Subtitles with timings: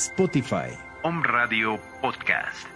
[0.00, 0.72] Spotify.
[1.02, 2.66] Om Radio Podcast.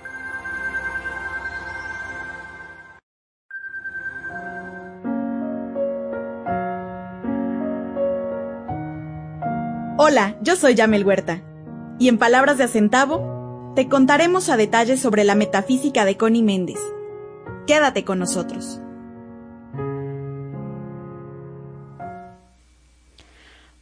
[9.96, 11.40] Hola, yo soy Yamel Huerta.
[11.98, 16.78] Y en palabras de Acentavo, te contaremos a detalle sobre la metafísica de Connie Méndez.
[17.66, 18.83] Quédate con nosotros.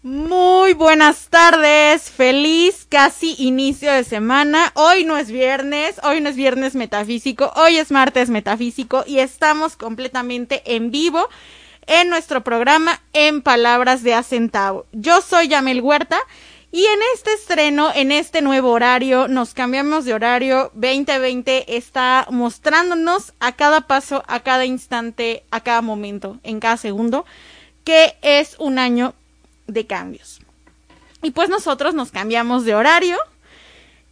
[0.04, 4.72] Muy buenas tardes, feliz casi inicio de semana.
[4.74, 9.76] Hoy no es viernes, hoy no es viernes metafísico, hoy es martes metafísico y estamos
[9.76, 11.28] completamente en vivo
[11.86, 14.86] en nuestro programa En Palabras de Acentavo.
[14.90, 16.18] Yo soy Yamel Huerta
[16.72, 20.72] y en este estreno, en este nuevo horario, nos cambiamos de horario.
[20.74, 27.24] 2020 está mostrándonos a cada paso, a cada instante, a cada momento, en cada segundo,
[27.84, 29.14] que es un año
[29.72, 30.40] de cambios.
[31.22, 33.18] Y pues nosotros nos cambiamos de horario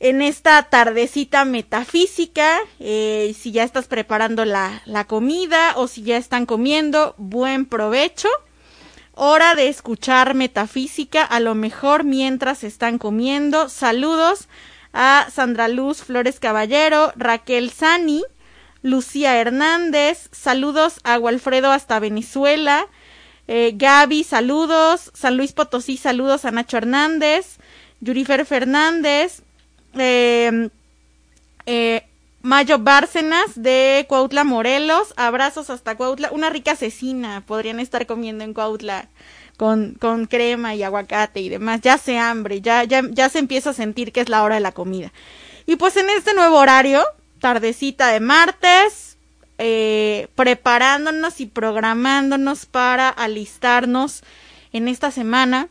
[0.01, 6.17] en esta tardecita metafísica, eh, si ya estás preparando la, la comida o si ya
[6.17, 8.29] están comiendo, buen provecho.
[9.13, 13.69] Hora de escuchar metafísica, a lo mejor mientras están comiendo.
[13.69, 14.49] Saludos
[14.95, 18.25] a Sandra Luz Flores Caballero, Raquel Sani,
[18.83, 22.87] Lucía Hernández, saludos a Walfredo hasta Venezuela,
[23.53, 27.57] eh, Gaby, saludos, San Luis Potosí, saludos a Nacho Hernández,
[28.01, 29.43] Yurifer Fernández,
[29.95, 30.69] eh,
[31.67, 32.07] eh,
[32.43, 38.55] Mayo Bárcenas de Cuautla Morelos, abrazos hasta Cuautla, una rica cecina podrían estar comiendo en
[38.55, 39.09] Cuautla
[39.57, 43.71] con, con crema y aguacate y demás, ya se hambre, ya, ya, ya se empieza
[43.71, 45.13] a sentir que es la hora de la comida.
[45.67, 47.03] Y pues en este nuevo horario,
[47.41, 49.10] tardecita de martes,
[49.63, 54.23] eh, preparándonos y programándonos para alistarnos
[54.73, 55.69] en esta semana.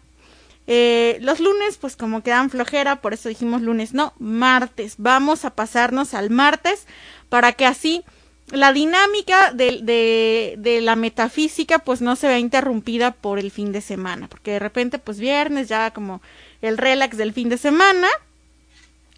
[0.67, 4.93] Eh, los lunes, pues como quedan flojera, por eso dijimos lunes, no, martes.
[4.99, 6.85] Vamos a pasarnos al martes
[7.29, 8.03] para que así
[8.51, 13.81] la dinámica de, de, la metafísica pues no se vea interrumpida por el fin de
[13.81, 16.21] semana, porque de repente pues viernes ya como
[16.61, 18.07] el relax del fin de semana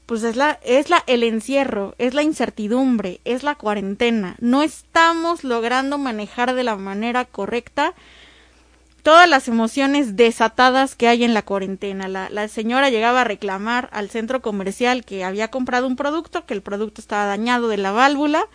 [0.06, 4.36] pues es la es la el encierro, es la incertidumbre, es la cuarentena.
[4.38, 7.94] No estamos logrando manejar de la manera correcta
[9.02, 12.06] todas las emociones desatadas que hay en la cuarentena.
[12.06, 16.54] La, la señora llegaba a reclamar al centro comercial que había comprado un producto, que
[16.54, 18.46] el producto estaba dañado de la válvula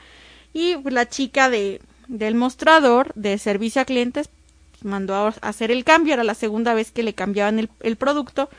[0.53, 4.29] y la chica de del mostrador de servicio a clientes
[4.71, 8.49] pues, mandó a hacer el cambio, era la segunda vez que le cambiaban el producto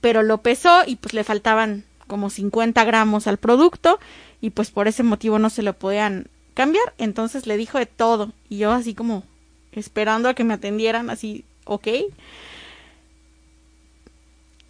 [0.00, 3.98] pero lo pesó y pues le faltaban como 50 gramos al producto
[4.40, 6.94] y pues por ese motivo no se lo podían cambiar.
[6.98, 9.24] Entonces le dijo de todo y yo así como
[9.72, 11.88] esperando a que me atendieran así, ok.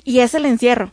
[0.04, 0.92] Y es el encierro.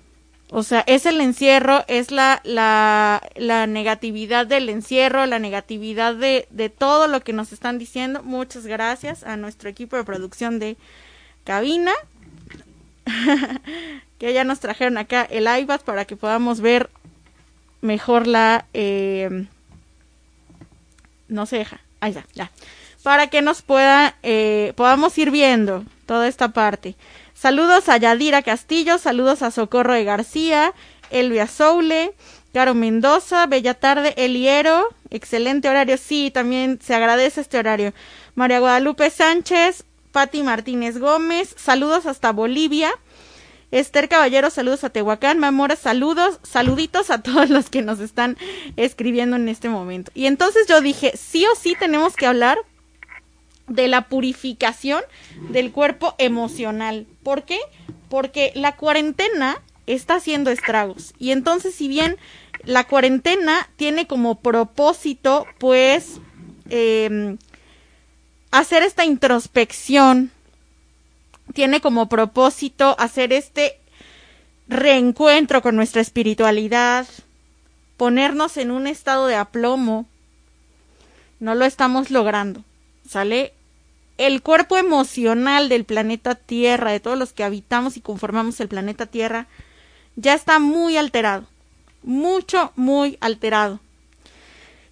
[0.51, 6.47] O sea, es el encierro, es la, la, la negatividad del encierro, la negatividad de,
[6.51, 8.21] de todo lo que nos están diciendo.
[8.23, 10.77] Muchas gracias a nuestro equipo de producción de
[11.43, 11.91] cabina.
[14.19, 16.89] que ya nos trajeron acá el iPad para que podamos ver
[17.81, 19.47] mejor la eh,
[21.27, 22.51] no se deja ahí está ya
[23.03, 26.95] para que nos pueda eh, podamos ir viendo toda esta parte
[27.35, 30.73] Saludos a Yadira Castillo, saludos a Socorro de García,
[31.11, 32.13] Elvia Soule,
[32.53, 37.93] Caro Mendoza, Bella Tarde, Eliero, excelente horario, sí, también se agradece este horario.
[38.35, 39.83] María Guadalupe Sánchez,
[40.13, 42.93] Patti Martínez Gómez, saludos hasta Bolivia.
[43.75, 45.37] Esther Caballero, saludos a Tehuacán.
[45.37, 48.37] Mamora, saludos, saluditos a todos los que nos están
[48.77, 50.13] escribiendo en este momento.
[50.15, 52.57] Y entonces yo dije, sí o sí tenemos que hablar
[53.67, 55.01] de la purificación
[55.49, 57.05] del cuerpo emocional.
[57.21, 57.59] ¿Por qué?
[58.07, 61.13] Porque la cuarentena está haciendo estragos.
[61.19, 62.15] Y entonces, si bien
[62.63, 66.21] la cuarentena tiene como propósito, pues,
[66.69, 67.35] eh,
[68.51, 70.31] hacer esta introspección,
[71.55, 73.79] tiene como propósito hacer este
[74.67, 77.07] reencuentro con nuestra espiritualidad,
[77.97, 80.05] ponernos en un estado de aplomo,
[81.39, 82.63] no lo estamos logrando,
[83.09, 83.53] ¿sale?
[84.19, 89.07] El cuerpo emocional del planeta Tierra, de todos los que habitamos y conformamos el planeta
[89.07, 89.47] Tierra,
[90.15, 91.47] ya está muy alterado
[92.05, 93.79] mucho, muy alterado.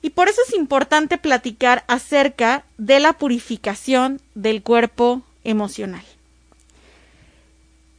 [0.01, 6.03] Y por eso es importante platicar acerca de la purificación del cuerpo emocional.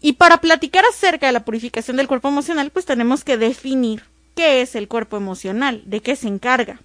[0.05, 4.05] Y para platicar acerca de la purificación del cuerpo emocional, pues tenemos que definir
[4.35, 6.79] qué es el cuerpo emocional, de qué se encarga.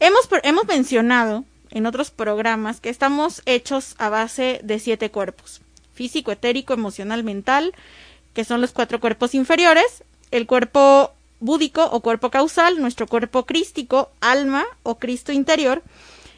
[0.00, 5.62] Hemos, hemos mencionado en otros programas que estamos hechos a base de siete cuerpos.
[5.94, 7.72] Físico, etérico, emocional, mental,
[8.34, 11.10] que son los cuatro cuerpos inferiores, el cuerpo
[11.40, 15.82] búdico o cuerpo causal, nuestro cuerpo crístico, alma o Cristo interior,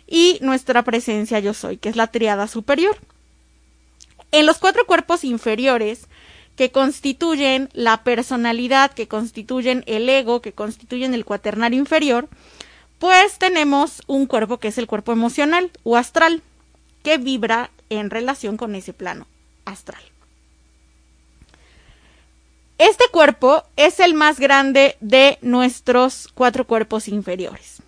[0.06, 2.96] y nuestra presencia yo soy, que es la triada superior.
[4.36, 6.08] En los cuatro cuerpos inferiores,
[6.56, 12.28] que constituyen la personalidad, que constituyen el ego, que constituyen el cuaternario inferior,
[12.98, 16.42] pues tenemos un cuerpo que es el cuerpo emocional o astral,
[17.02, 19.26] que vibra en relación con ese plano
[19.64, 20.02] astral.
[22.76, 27.78] Este cuerpo es el más grande de nuestros cuatro cuerpos inferiores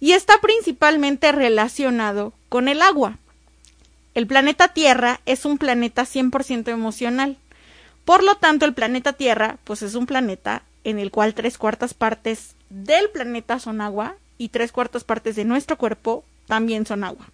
[0.00, 3.18] y está principalmente relacionado con el agua.
[4.18, 7.36] El planeta Tierra es un planeta 100% emocional.
[8.04, 11.94] Por lo tanto, el planeta Tierra, pues es un planeta en el cual tres cuartas
[11.94, 17.28] partes del planeta son agua y tres cuartas partes de nuestro cuerpo también son agua.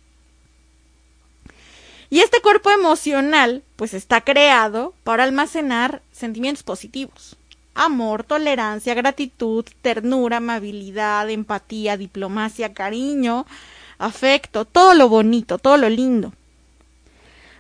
[2.11, 7.39] Y este cuerpo emocional, pues está creado para almacenar sentimientos positivos.
[7.75, 13.47] Amor, tolerancia, gratitud, ternura, amabilidad, empatía, diplomacia, cariño,
[13.97, 16.35] afecto, todo lo bonito, todo lo lindo.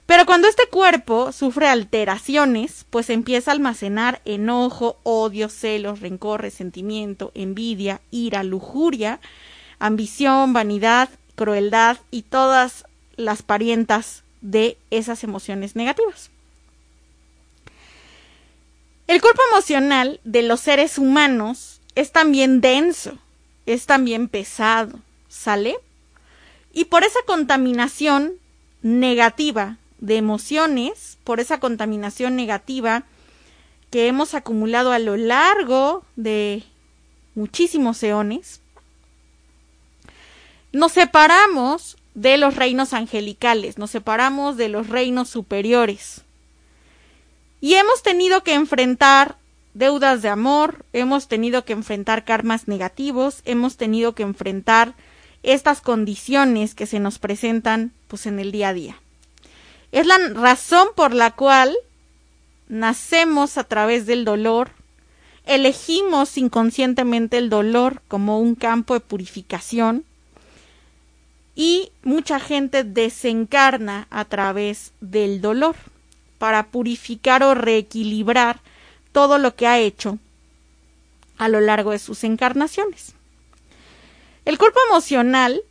[0.07, 7.33] Pero cuando este cuerpo sufre alteraciones, pues empieza a almacenar enojo, odio, celos, rencor, resentimiento,
[7.35, 9.21] envidia, ira, lujuria,
[9.79, 12.85] ambición, vanidad, crueldad y todas
[13.17, 16.31] las parientas de esas emociones negativas.
[19.07, 23.17] El cuerpo emocional de los seres humanos es también denso,
[23.65, 25.77] es también pesado, ¿sale?
[26.73, 28.35] Y por esa contaminación
[28.83, 33.05] negativa de emociones, por esa contaminación negativa
[33.91, 36.63] que hemos acumulado a lo largo de
[37.35, 38.61] muchísimos eones,
[40.73, 46.21] nos separamos de los reinos angelicales, nos separamos de los reinos superiores.
[47.63, 49.39] Y hemos tenido que enfrentar
[49.73, 54.95] deudas de amor, hemos tenido que enfrentar karmas negativos, hemos tenido que enfrentar
[55.43, 58.97] estas condiciones que se nos presentan pues en el día a día.
[59.95, 61.73] Es la razón por la cual
[62.67, 64.73] nacemos a través del dolor,
[65.47, 70.05] elegimos inconscientemente el dolor como un campo de purificación,
[71.55, 75.77] y mucha gente desencarna a través del dolor
[76.39, 78.59] para purificar o reequilibrar
[79.13, 80.19] todo lo que ha hecho
[81.39, 83.15] a lo largo de sus encarnaciones.
[84.45, 85.63] El cuerpo emocional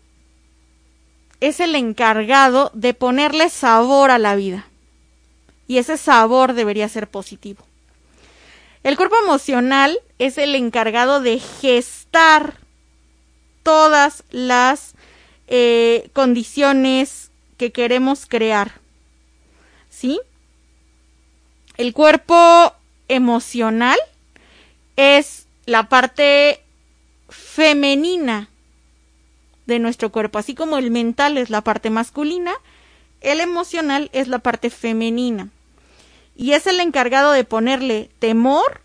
[1.43, 4.65] es el encargado de ponerle sabor a la vida
[5.67, 7.65] y ese sabor debería ser positivo.
[8.83, 12.53] El cuerpo emocional es el encargado de gestar
[13.61, 14.93] todas las
[15.47, 18.79] eh, condiciones que queremos crear.
[19.89, 20.21] ¿Sí?
[21.75, 22.73] El cuerpo
[23.09, 23.99] emocional
[24.95, 26.63] es la parte
[27.27, 28.47] femenina
[29.65, 32.53] de nuestro cuerpo, así como el mental es la parte masculina,
[33.21, 35.49] el emocional es la parte femenina.
[36.35, 38.81] Y es el encargado de ponerle temor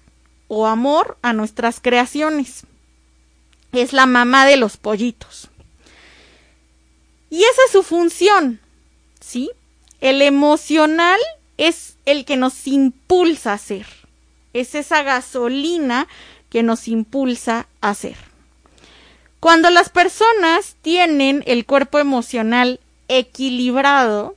[0.48, 2.64] o amor a nuestras creaciones.
[3.72, 5.48] Es la mamá de los pollitos.
[7.30, 8.60] Y esa es su función,
[9.20, 9.50] ¿sí?
[10.00, 11.18] El emocional
[11.56, 13.86] es el que nos impulsa a hacer.
[14.52, 16.08] Es esa gasolina
[16.48, 18.16] que nos impulsa a hacer.
[19.40, 24.36] Cuando las personas tienen el cuerpo emocional equilibrado,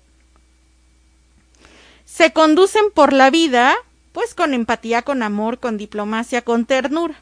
[2.05, 3.75] se conducen por la vida
[4.11, 7.21] pues con empatía, con amor, con diplomacia, con ternura.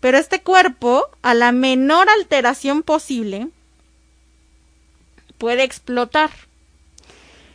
[0.00, 3.48] Pero este cuerpo, a la menor alteración posible,
[5.38, 6.30] puede explotar.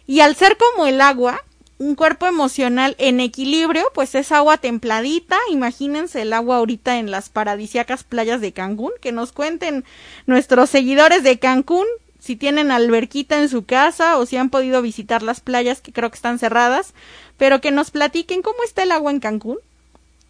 [0.06, 1.44] Y al ser como el agua,
[1.82, 5.40] un cuerpo emocional en equilibrio, pues es agua templadita.
[5.50, 8.92] Imagínense el agua ahorita en las paradisiacas playas de Cancún.
[9.02, 9.84] Que nos cuenten
[10.28, 11.88] nuestros seguidores de Cancún
[12.20, 16.12] si tienen alberquita en su casa o si han podido visitar las playas que creo
[16.12, 16.94] que están cerradas,
[17.38, 19.58] pero que nos platiquen cómo está el agua en Cancún.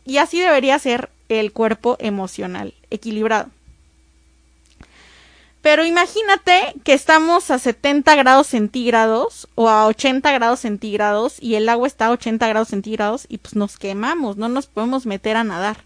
[0.06, 3.50] Y así debería ser el cuerpo emocional, equilibrado.
[5.62, 11.70] Pero imagínate que estamos a 70 grados centígrados o a 80 grados centígrados y el
[11.70, 15.44] agua está a 80 grados centígrados y pues nos quemamos, no nos podemos meter a
[15.44, 15.84] nadar.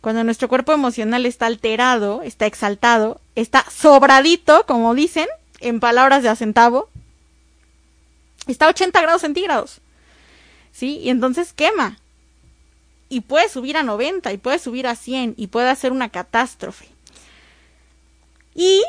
[0.00, 5.26] Cuando nuestro cuerpo emocional está alterado, está exaltado, está sobradito, como dicen,
[5.60, 6.88] en palabras de acentavo,
[8.46, 9.80] está a 80 grados centígrados.
[10.72, 10.98] ¿Sí?
[10.98, 11.98] Y entonces quema.
[13.08, 16.88] Y puede subir a 90, y puede subir a 100, y puede hacer una catástrofe.
[18.58, 18.82] Y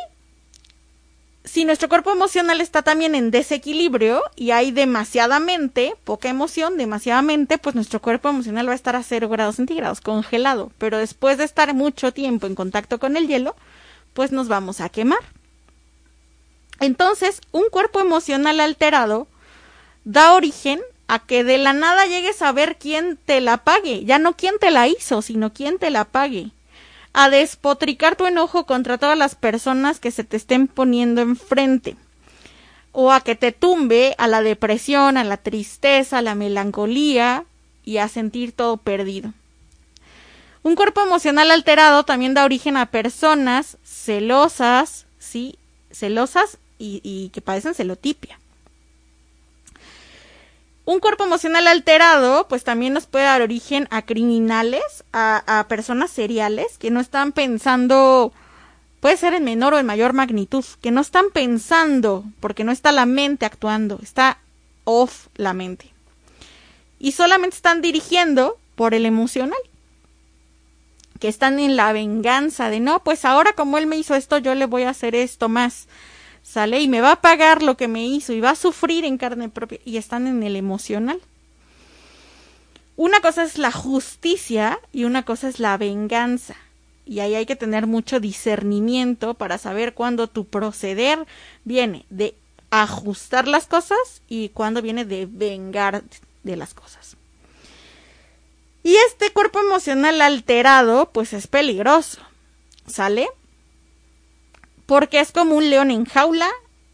[1.43, 7.75] si nuestro cuerpo emocional está también en desequilibrio y hay demasiadamente, poca emoción, demasiadamente, pues
[7.75, 10.71] nuestro cuerpo emocional va a estar a 0 grados centígrados, congelado.
[10.79, 13.55] Pero después de estar mucho tiempo en contacto con el hielo,
[14.15, 15.19] pues nos vamos a quemar.
[16.79, 19.27] Entonces, un cuerpo emocional alterado
[20.03, 24.17] da origen a que de la nada llegues a ver quién te la pague, ya
[24.17, 26.53] no quién te la hizo, sino quién te la pague
[27.19, 31.97] a despotricar tu enojo contra todas las personas que se te estén poniendo enfrente
[32.93, 37.43] o a que te tumbe a la depresión, a la tristeza, a la melancolía
[37.83, 39.33] y a sentir todo perdido.
[40.63, 45.57] Un cuerpo emocional alterado también da origen a personas celosas, sí,
[45.91, 48.39] celosas y, y que padecen celotipia.
[50.89, 56.79] Un cuerpo emocional alterado, pues también nos puede dar origen a criminales, a, personas seriales
[56.79, 58.34] que no están pensando,
[59.00, 62.91] puede ser en menor o en mayor magnitud, que no están pensando, porque no está
[62.91, 64.39] la mente actuando, está
[64.84, 65.93] off la mente.
[66.98, 69.60] Y solamente están dirigiendo por el emocional.
[71.19, 74.55] Que están en la venganza de no, pues ahora como él me hizo esto, yo
[74.55, 75.88] le voy a hacer esto más
[76.43, 79.17] sale y me va a pagar lo que me hizo y va a sufrir en
[79.17, 81.19] carne propia y están en el emocional.
[82.96, 86.55] Una cosa es la justicia y una cosa es la venganza.
[87.05, 91.25] Y ahí hay que tener mucho discernimiento para saber cuándo tu proceder
[91.63, 92.36] viene de
[92.69, 96.03] ajustar las cosas y cuándo viene de vengar
[96.43, 97.15] de las cosas.
[98.84, 102.22] Y este cuerpo emocional alterado, pues es peligroso.
[102.86, 103.27] ¿Sale?
[104.89, 106.50] Porque es como un león en jaula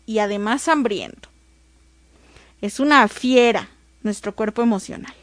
[0.05, 1.29] y además hambriento.
[2.59, 3.69] Es una fiera
[4.03, 5.13] nuestro cuerpo emocional.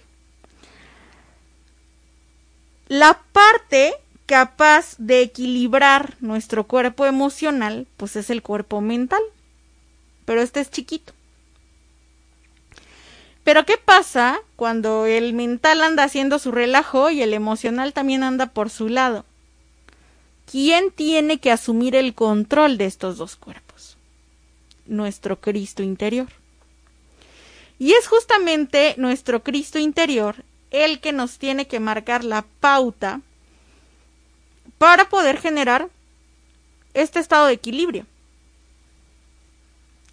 [2.89, 3.93] La parte
[4.25, 9.21] capaz de equilibrar nuestro cuerpo emocional, pues es el cuerpo mental.
[10.25, 11.13] Pero este es chiquito.
[13.45, 18.47] Pero ¿qué pasa cuando el mental anda haciendo su relajo y el emocional también anda
[18.47, 19.27] por su lado?
[20.53, 23.97] ¿Quién tiene que asumir el control de estos dos cuerpos?
[24.85, 26.29] Nuestro Cristo interior.
[27.79, 33.23] Y es justamente nuestro Cristo interior el que nos tiene que marcar la pauta
[34.77, 35.89] para poder generar
[36.93, 38.05] este estado de equilibrio,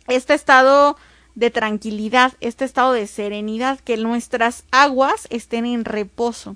[0.07, 0.95] este estado
[1.35, 6.55] de tranquilidad, este estado de serenidad, que nuestras aguas estén en reposo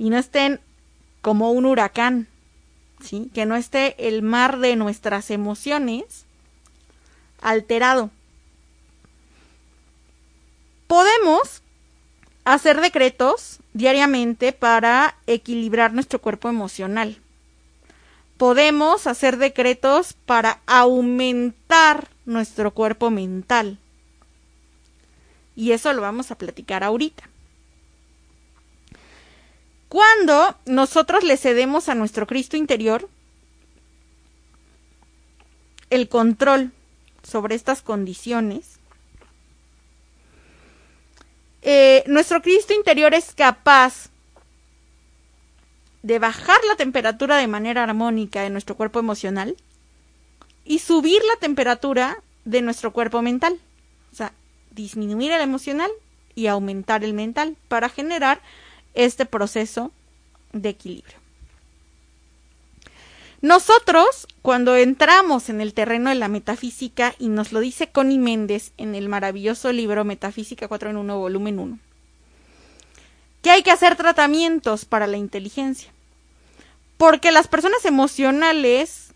[0.00, 0.58] y no estén
[1.22, 2.26] como un huracán,
[3.32, 6.24] que no esté el mar de nuestras emociones
[7.40, 8.10] alterado.
[10.86, 11.62] Podemos
[12.44, 17.20] hacer decretos diariamente para equilibrar nuestro cuerpo emocional.
[18.38, 23.78] Podemos hacer decretos para aumentar nuestro cuerpo mental.
[25.54, 27.28] Y eso lo vamos a platicar ahorita.
[29.88, 33.08] Cuando nosotros le cedemos a nuestro Cristo interior
[35.90, 36.72] el control
[37.22, 38.78] sobre estas condiciones,
[41.62, 44.10] eh, nuestro Cristo interior es capaz
[46.02, 49.56] de bajar la temperatura de manera armónica de nuestro cuerpo emocional
[50.64, 53.58] y subir la temperatura de nuestro cuerpo mental.
[54.12, 54.32] O sea,
[54.70, 55.90] disminuir el emocional
[56.36, 58.40] y aumentar el mental para generar
[58.96, 59.92] este proceso
[60.52, 61.16] de equilibrio.
[63.42, 68.72] Nosotros, cuando entramos en el terreno de la metafísica, y nos lo dice Connie Méndez
[68.76, 71.78] en el maravilloso libro Metafísica 4 en 1, volumen 1,
[73.42, 75.92] que hay que hacer tratamientos para la inteligencia.
[76.96, 79.12] Porque las personas emocionales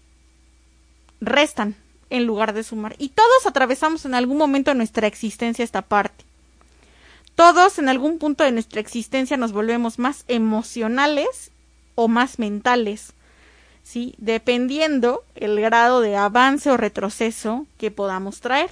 [1.21, 1.75] restan
[2.11, 2.95] en lugar de sumar.
[2.99, 6.25] Y todos atravesamos en algún momento de nuestra existencia esta parte.
[7.35, 11.51] Todos en algún punto de nuestra existencia nos volvemos más emocionales
[11.95, 13.13] o más mentales,
[13.83, 14.15] ¿sí?
[14.19, 18.71] Dependiendo el grado de avance o retroceso que podamos traer.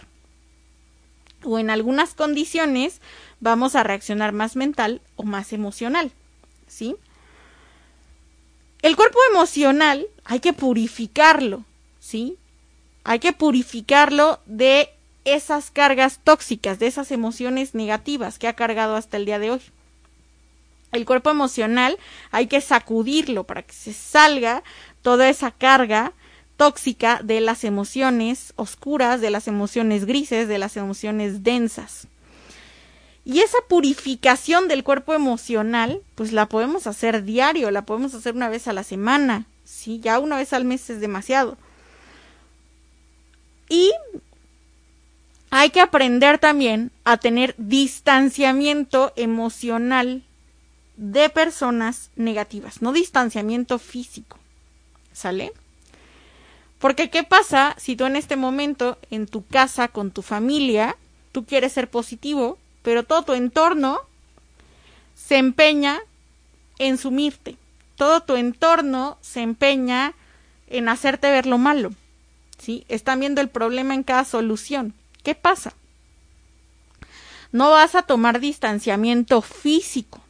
[1.45, 3.01] O en algunas condiciones
[3.41, 6.11] vamos a reaccionar más mental o más emocional,
[6.67, 6.97] ¿sí?
[8.83, 11.65] El cuerpo emocional hay que purificarlo,
[12.01, 12.37] ¿sí?
[13.05, 14.91] Hay que purificarlo de
[15.35, 19.61] esas cargas tóxicas, de esas emociones negativas que ha cargado hasta el día de hoy.
[20.93, 21.99] El cuerpo emocional
[22.31, 24.63] hay que sacudirlo para que se salga
[25.03, 26.13] toda esa carga
[26.57, 32.09] tóxica de las emociones oscuras, de las emociones grises, de las emociones densas.
[33.25, 38.49] Y esa purificación del cuerpo emocional, pues la podemos hacer diario, la podemos hacer una
[38.49, 41.59] vez a la semana, sí, ya una vez al mes es demasiado.
[43.69, 43.93] Y
[45.51, 50.23] hay que aprender también a tener distanciamiento emocional
[50.97, 54.37] de personas negativas, no distanciamiento físico.
[55.13, 55.53] ¿Sale?
[56.79, 60.97] Porque ¿qué pasa si tú en este momento, en tu casa, con tu familia,
[61.33, 64.01] tú quieres ser positivo, pero todo tu entorno
[65.15, 65.99] se empeña
[66.79, 67.57] en sumirte?
[67.97, 70.15] Todo tu entorno se empeña
[70.69, 71.91] en hacerte ver lo malo.
[72.59, 72.85] ¿Sí?
[72.89, 74.95] Están viendo el problema en cada solución.
[75.29, 75.75] ¿Qué pasa?
[77.53, 80.23] No vas a tomar distanciamiento físico,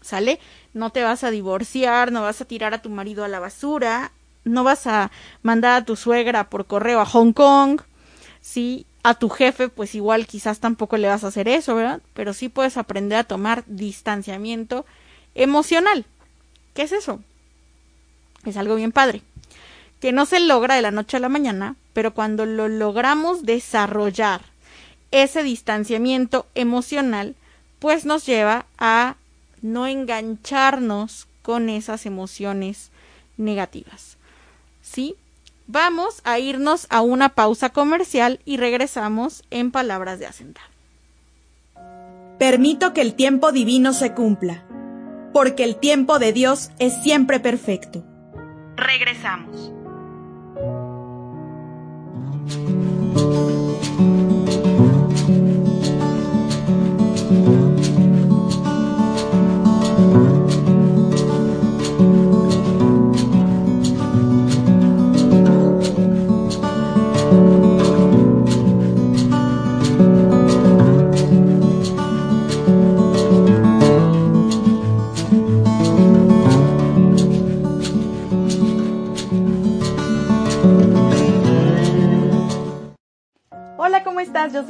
[0.00, 0.38] ¿sale?
[0.72, 4.12] No te vas a divorciar, no vas a tirar a tu marido a la basura,
[4.44, 5.10] no vas a
[5.42, 7.80] mandar a tu suegra por correo a Hong Kong,
[8.40, 8.86] ¿sí?
[9.02, 12.00] A tu jefe, pues igual quizás tampoco le vas a hacer eso, ¿verdad?
[12.14, 14.86] Pero sí puedes aprender a tomar distanciamiento
[15.34, 16.06] emocional.
[16.74, 17.24] ¿Qué es eso?
[18.44, 19.20] Es algo bien padre
[20.00, 24.42] que no se logra de la noche a la mañana, pero cuando lo logramos desarrollar,
[25.10, 27.34] ese distanciamiento emocional,
[27.78, 29.16] pues nos lleva a
[29.62, 32.90] no engancharnos con esas emociones
[33.36, 34.16] negativas.
[34.82, 35.16] ¿Sí?
[35.66, 40.64] Vamos a irnos a una pausa comercial y regresamos en palabras de asentar.
[42.38, 44.64] Permito que el tiempo divino se cumpla,
[45.32, 48.04] porque el tiempo de Dios es siempre perfecto.
[48.76, 49.72] Regresamos.
[52.48, 52.87] Yo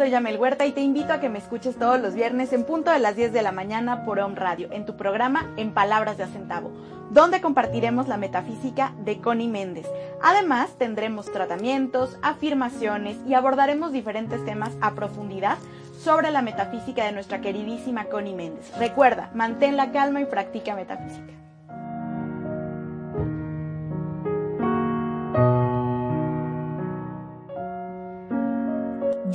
[0.09, 2.91] soy Yamel Huerta y te invito a que me escuches todos los viernes en punto
[2.91, 6.25] de las 10 de la mañana por Home Radio, en tu programa En Palabras de
[6.25, 6.71] Acentavo,
[7.11, 9.87] donde compartiremos la metafísica de Connie Méndez.
[10.23, 15.59] Además, tendremos tratamientos, afirmaciones y abordaremos diferentes temas a profundidad
[16.03, 18.73] sobre la metafísica de nuestra queridísima Connie Méndez.
[18.79, 21.38] Recuerda, mantén la calma y practica metafísica.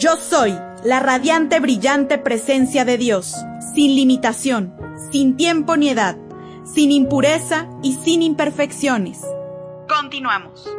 [0.03, 0.51] Yo soy
[0.83, 3.37] la radiante, brillante presencia de Dios,
[3.73, 4.75] sin limitación,
[5.13, 6.17] sin tiempo ni edad,
[6.65, 9.21] sin impureza y sin imperfecciones.
[9.87, 10.69] Continuamos.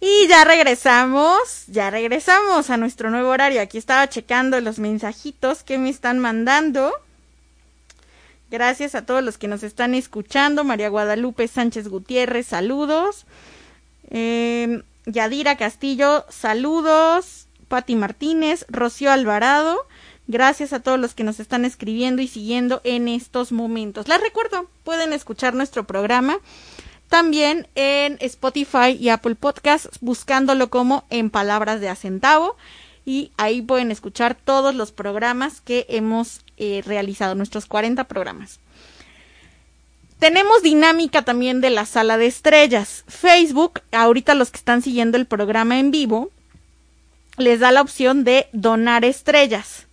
[0.00, 3.62] Y ya regresamos, ya regresamos a nuestro nuevo horario.
[3.62, 6.92] Aquí estaba checando los mensajitos que me están mandando.
[8.50, 10.64] Gracias a todos los que nos están escuchando.
[10.64, 13.26] María Guadalupe Sánchez Gutiérrez, saludos.
[14.10, 17.46] Eh, Yadira Castillo, saludos.
[17.68, 19.86] Pati Martínez, Rocío Alvarado.
[20.26, 24.08] Gracias a todos los que nos están escribiendo y siguiendo en estos momentos.
[24.08, 26.38] Les recuerdo, pueden escuchar nuestro programa
[27.08, 32.56] también en Spotify y Apple Podcasts, buscándolo como en palabras de acentavo.
[33.04, 38.60] Y ahí pueden escuchar todos los programas que hemos eh, realizado, nuestros 40 programas.
[40.20, 43.04] Tenemos dinámica también de la sala de estrellas.
[43.08, 46.30] Facebook, ahorita los que están siguiendo el programa en vivo,
[47.38, 49.86] les da la opción de donar estrellas.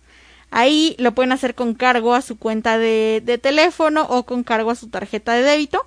[0.50, 4.70] Ahí lo pueden hacer con cargo a su cuenta de, de, teléfono o con cargo
[4.70, 5.86] a su tarjeta de débito.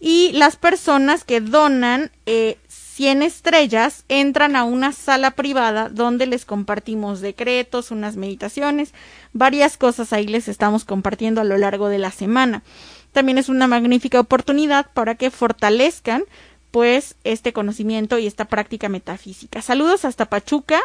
[0.00, 2.58] Y las personas que donan eh,
[2.98, 8.92] 100 estrellas entran a una sala privada donde les compartimos decretos, unas meditaciones,
[9.32, 12.64] varias cosas ahí les estamos compartiendo a lo largo de la semana.
[13.12, 16.24] También es una magnífica oportunidad para que fortalezcan
[16.70, 19.62] pues este conocimiento y esta práctica metafísica.
[19.62, 20.80] Saludos hasta Pachuca.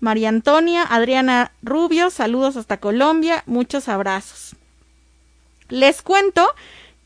[0.00, 4.54] María Antonia, Adriana Rubio, saludos hasta Colombia, muchos abrazos.
[5.70, 6.46] Les cuento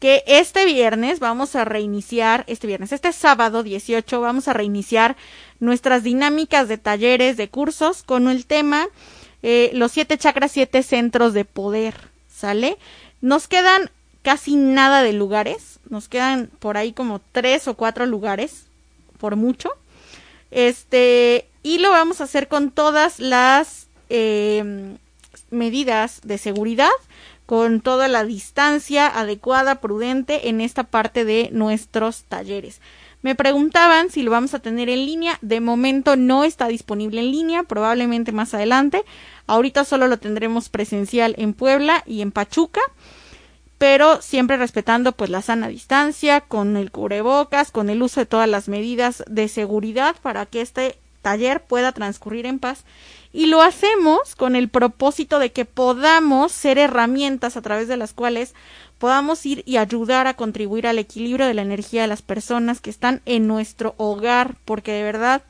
[0.00, 5.16] que este viernes vamos a reiniciar, este viernes, este sábado 18 vamos a reiniciar
[5.60, 8.88] nuestras dinámicas de talleres, de cursos con el tema
[9.42, 11.94] eh, los siete chakras, siete centros de poder,
[12.28, 12.76] ¿sale?
[13.20, 13.90] Nos quedan
[14.22, 18.66] casi nada de lugares, nos quedan por ahí como tres o cuatro lugares,
[19.18, 19.70] por mucho.
[20.50, 24.96] Este, y lo vamos a hacer con todas las eh,
[25.50, 26.90] medidas de seguridad,
[27.46, 32.80] con toda la distancia adecuada, prudente en esta parte de nuestros talleres.
[33.20, 35.38] Me preguntaban si lo vamos a tener en línea.
[35.40, 39.02] De momento no está disponible en línea, probablemente más adelante.
[39.46, 42.80] Ahorita solo lo tendremos presencial en Puebla y en Pachuca,
[43.78, 48.48] pero siempre respetando pues la sana distancia, con el cubrebocas, con el uso de todas
[48.48, 52.84] las medidas de seguridad para que este taller pueda transcurrir en paz
[53.32, 58.12] y lo hacemos con el propósito de que podamos ser herramientas a través de las
[58.12, 58.54] cuales
[58.98, 62.90] podamos ir y ayudar a contribuir al equilibrio de la energía de las personas que
[62.90, 65.42] están en nuestro hogar, porque de verdad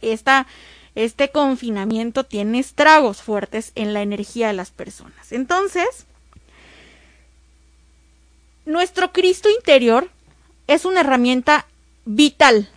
[0.00, 5.30] este confinamiento tiene estragos fuertes en la energía de las personas.
[5.30, 6.06] Entonces,
[8.64, 10.10] nuestro Cristo interior
[10.66, 11.66] es una herramienta
[12.04, 12.68] vital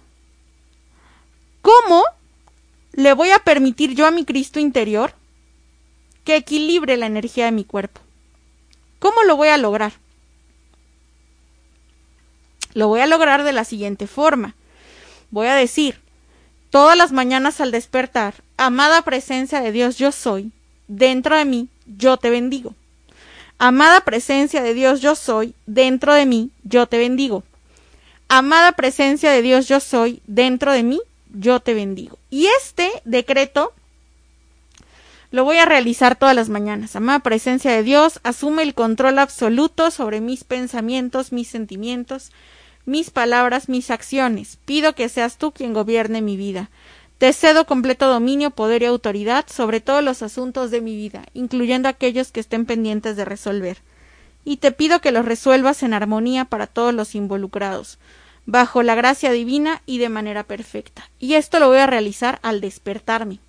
[1.66, 2.04] ¿Cómo
[2.92, 5.16] le voy a permitir yo a mi Cristo interior
[6.24, 8.02] que equilibre la energía de mi cuerpo?
[9.00, 9.94] ¿Cómo lo voy a lograr?
[12.76, 14.54] Lo voy a lograr de la siguiente forma.
[15.32, 16.00] Voy a decir,
[16.70, 20.52] todas las mañanas al despertar, amada presencia de Dios yo soy,
[20.88, 22.76] dentro de mí yo te bendigo.
[23.58, 27.44] Amada presencia de Dios yo soy, dentro de mí yo te bendigo.
[28.28, 31.00] Amada presencia de Dios yo soy, dentro de mí
[31.34, 32.18] yo te bendigo.
[32.30, 33.74] Y este decreto
[35.32, 36.96] lo voy a realizar todas las mañanas.
[36.96, 42.32] Amada presencia de Dios, asume el control absoluto sobre mis pensamientos, mis sentimientos,
[42.86, 44.58] mis palabras, mis acciones.
[44.66, 46.70] Pido que seas tú quien gobierne mi vida.
[47.18, 51.88] Te cedo completo dominio, poder y autoridad sobre todos los asuntos de mi vida, incluyendo
[51.88, 53.78] aquellos que estén pendientes de resolver.
[54.44, 57.98] Y te pido que los resuelvas en armonía para todos los involucrados
[58.46, 61.10] bajo la gracia divina y de manera perfecta.
[61.20, 63.40] Y esto lo voy a realizar al despertarme.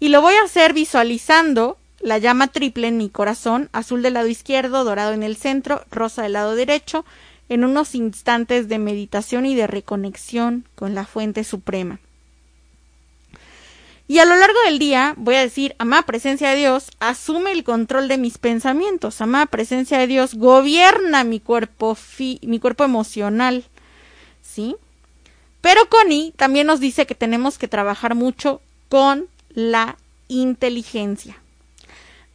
[0.00, 4.28] Y lo voy a hacer visualizando la llama triple en mi corazón, azul del lado
[4.28, 7.04] izquierdo, dorado en el centro, rosa del lado derecho,
[7.48, 12.00] en unos instantes de meditación y de reconexión con la fuente suprema.
[14.10, 17.62] Y a lo largo del día voy a decir, amada presencia de Dios, asume el
[17.62, 19.20] control de mis pensamientos.
[19.20, 23.64] Amada presencia de Dios, gobierna mi cuerpo, mi cuerpo emocional.
[24.42, 24.76] ¿Sí?
[25.60, 31.36] Pero Connie también nos dice que tenemos que trabajar mucho con la inteligencia.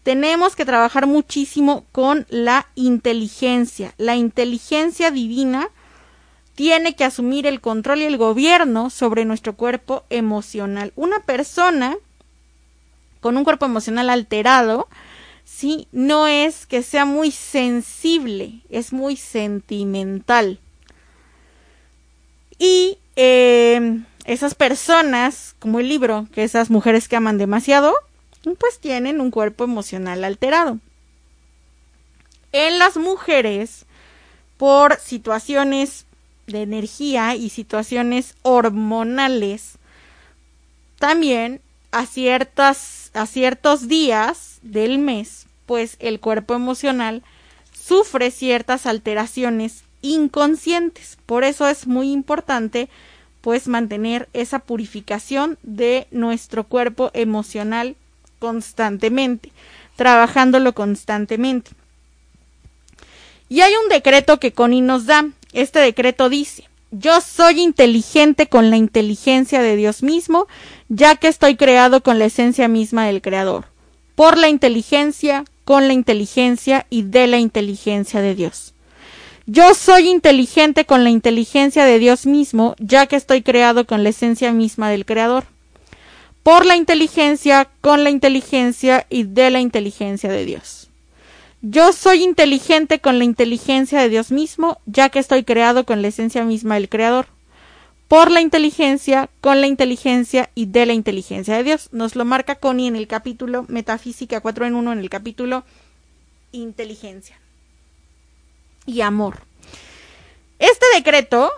[0.03, 3.93] Tenemos que trabajar muchísimo con la inteligencia.
[3.97, 5.69] La inteligencia divina
[6.55, 10.91] tiene que asumir el control y el gobierno sobre nuestro cuerpo emocional.
[10.95, 11.95] Una persona
[13.21, 14.89] con un cuerpo emocional alterado,
[15.45, 20.59] sí, no es que sea muy sensible, es muy sentimental.
[22.59, 27.95] Y eh, esas personas, como el libro, que esas mujeres que aman demasiado,
[28.60, 30.79] pues tienen un cuerpo emocional alterado.
[32.51, 33.86] En las mujeres,
[34.58, 36.06] por situaciones
[36.47, 39.77] de energía y situaciones hormonales,
[40.99, 47.23] también a, ciertas, a ciertos días del mes, pues el cuerpo emocional
[47.73, 51.17] sufre ciertas alteraciones inconscientes.
[51.25, 52.89] Por eso es muy importante
[53.41, 57.97] pues mantener esa purificación de nuestro cuerpo emocional
[58.43, 59.53] constantemente,
[59.95, 61.71] trabajándolo constantemente.
[63.47, 68.69] Y hay un decreto que Connie nos da, este decreto dice, yo soy inteligente con
[68.69, 70.47] la inteligencia de Dios mismo,
[70.89, 73.67] ya que estoy creado con la esencia misma del Creador.
[74.13, 78.73] Por la inteligencia con la inteligencia y de la inteligencia de Dios.
[79.45, 84.10] Yo soy inteligente con la inteligencia de Dios mismo, ya que estoy creado con la
[84.10, 85.45] esencia misma del Creador.
[86.43, 90.89] Por la inteligencia, con la inteligencia y de la inteligencia de Dios.
[91.62, 96.10] Yo soy inteligente con la inteligencia de Dios mismo, ya que estoy creado con la
[96.10, 97.27] esencia misma del Creador.
[98.10, 101.88] Por la inteligencia, con la inteligencia y de la inteligencia de Dios.
[101.93, 105.63] Nos lo marca Connie en el capítulo Metafísica 4 en 1, en el capítulo
[106.51, 107.39] Inteligencia
[108.86, 109.39] y Amor.
[110.60, 111.49] Este decreto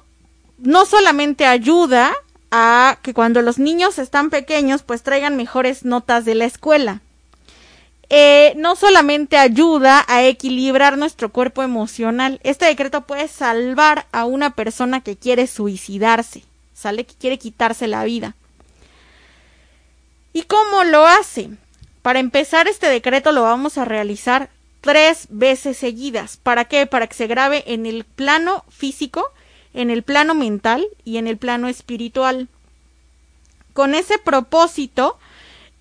[0.60, 2.14] no solamente ayuda
[2.58, 7.02] a que cuando los niños están pequeños, pues traigan mejores notas de la escuela,
[8.08, 14.56] eh, no solamente ayuda a equilibrar nuestro cuerpo emocional, este decreto puede salvar a una
[14.56, 17.06] persona que quiere suicidarse, ¿sale?
[17.06, 18.36] Que quiere quitarse la vida.
[20.32, 21.50] ¿Y cómo lo hace?
[22.04, 26.38] Para empezar, este decreto lo vamos a realizar tres veces seguidas.
[26.38, 26.86] ¿Para qué?
[26.86, 29.34] Para que se grabe en el plano físico,
[29.76, 32.48] en el plano mental y en el plano espiritual.
[33.74, 35.20] Con ese propósito,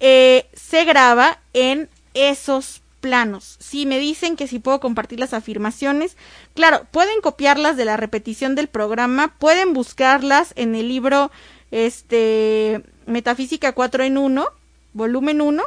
[0.01, 3.57] eh, se graba en esos planos.
[3.61, 6.17] Si me dicen que si puedo compartir las afirmaciones,
[6.55, 11.31] claro, pueden copiarlas de la repetición del programa, pueden buscarlas en el libro
[11.71, 14.47] este Metafísica 4 en 1,
[14.93, 15.63] volumen 1,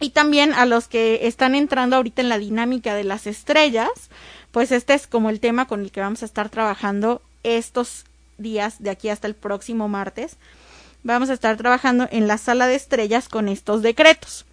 [0.00, 3.90] y también a los que están entrando ahorita en la dinámica de las estrellas,
[4.50, 7.20] pues este es como el tema con el que vamos a estar trabajando
[7.56, 8.04] estos
[8.36, 10.36] días de aquí hasta el próximo martes.
[11.02, 14.44] Vamos a estar trabajando en la sala de estrellas con estos decretos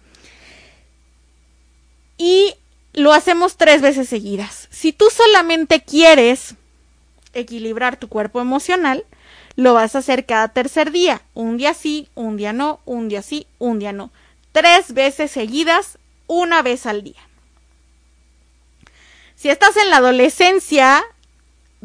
[2.18, 2.54] y
[2.92, 4.68] lo hacemos tres veces seguidas.
[4.70, 6.54] Si tú solamente quieres
[7.34, 9.04] equilibrar tu cuerpo emocional,
[9.54, 11.22] lo vas a hacer cada tercer día.
[11.34, 14.10] Un día sí, un día no, un día sí, un día no.
[14.52, 17.20] Tres veces seguidas, una vez al día.
[19.34, 21.04] Si estás en la adolescencia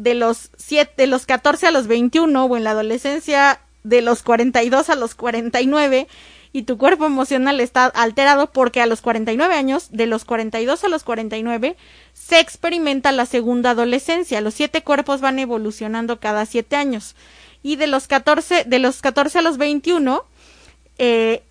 [0.02, 4.22] de los, siete, de los 14 a los 21 o en la adolescencia de los
[4.22, 6.08] 42 a los 49
[6.52, 10.88] y tu cuerpo emocional está alterado porque a los 49 años, de los 42 a
[10.88, 11.76] los 49,
[12.12, 14.40] se experimenta la segunda adolescencia.
[14.42, 17.14] Los siete cuerpos van evolucionando cada siete años.
[17.62, 20.26] Y de los 14, de los 14 a los 21,
[20.98, 21.42] eh,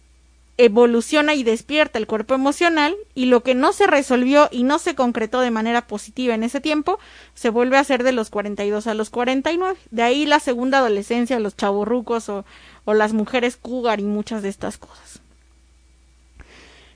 [0.57, 4.95] evoluciona y despierta el cuerpo emocional y lo que no se resolvió y no se
[4.95, 6.99] concretó de manera positiva en ese tiempo
[7.33, 9.77] se vuelve a hacer de los 42 a los 49.
[9.89, 12.45] De ahí la segunda adolescencia, los chaburrucos o
[12.85, 15.19] o las mujeres cougar y muchas de estas cosas.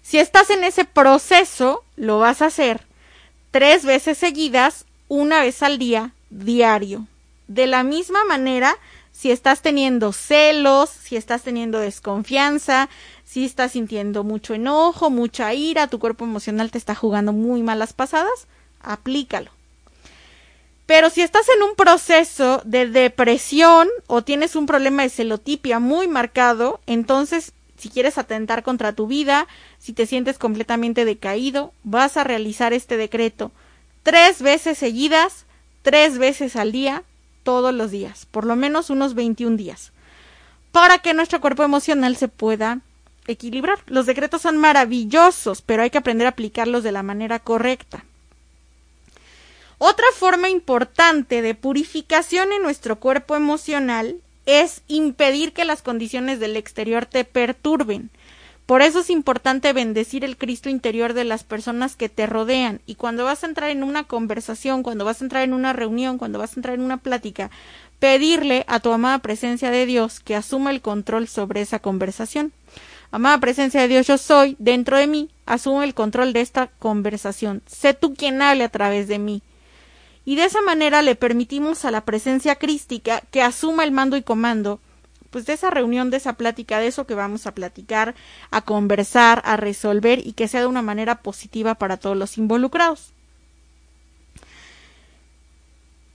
[0.02, 2.82] Si estás en ese proceso, lo vas a hacer
[3.52, 7.08] tres veces seguidas, una vez al día, diario.
[7.48, 8.76] De la misma manera,
[9.16, 12.90] si estás teniendo celos, si estás teniendo desconfianza,
[13.24, 17.94] si estás sintiendo mucho enojo, mucha ira, tu cuerpo emocional te está jugando muy malas
[17.94, 18.48] pasadas,
[18.82, 19.52] aplícalo.
[20.86, 26.10] Pero si estás en un proceso de depresión o tienes un problema de celotipia muy
[26.10, 29.48] marcado, entonces si quieres atentar contra tu vida,
[29.80, 33.52] si te sientes completamente decaído, vas a realizar este decreto
[34.04, 35.46] tres veces seguidas,
[35.84, 37.04] tres veces al día,
[37.46, 39.94] todos los días, por lo menos unos 21 días,
[40.74, 42.82] para que nuestro cuerpo emocional se pueda
[43.28, 43.80] equilibrar.
[43.88, 48.04] Los decretos son maravillosos, pero hay que aprender a aplicarlos de la manera correcta.
[49.78, 56.56] Otra forma importante de purificación en nuestro cuerpo emocional es impedir que las condiciones del
[56.58, 58.10] exterior te perturben.
[58.66, 62.82] Por eso es importante bendecir el Cristo interior de las personas que te rodean.
[62.88, 66.18] Y cuando vas a entrar en una conversación, cuando vas a entrar en una reunión,
[66.18, 67.52] cuando vas a entrar en una plática,
[68.00, 72.54] pedirle a tu amada presencia de Dios que asuma el control sobre esa conversación.
[73.12, 77.62] Amada presencia de Dios, yo soy dentro de mí, asume el control de esta conversación.
[77.68, 79.44] Sé tú quien hable a través de mí
[80.26, 84.24] y de esa manera le permitimos a la presencia crística que asuma el mando y
[84.24, 84.80] comando
[85.36, 88.16] pues de esa reunión, de esa plática, de eso que vamos a platicar,
[88.52, 93.12] a conversar, a resolver y que sea de una manera positiva para todos los involucrados.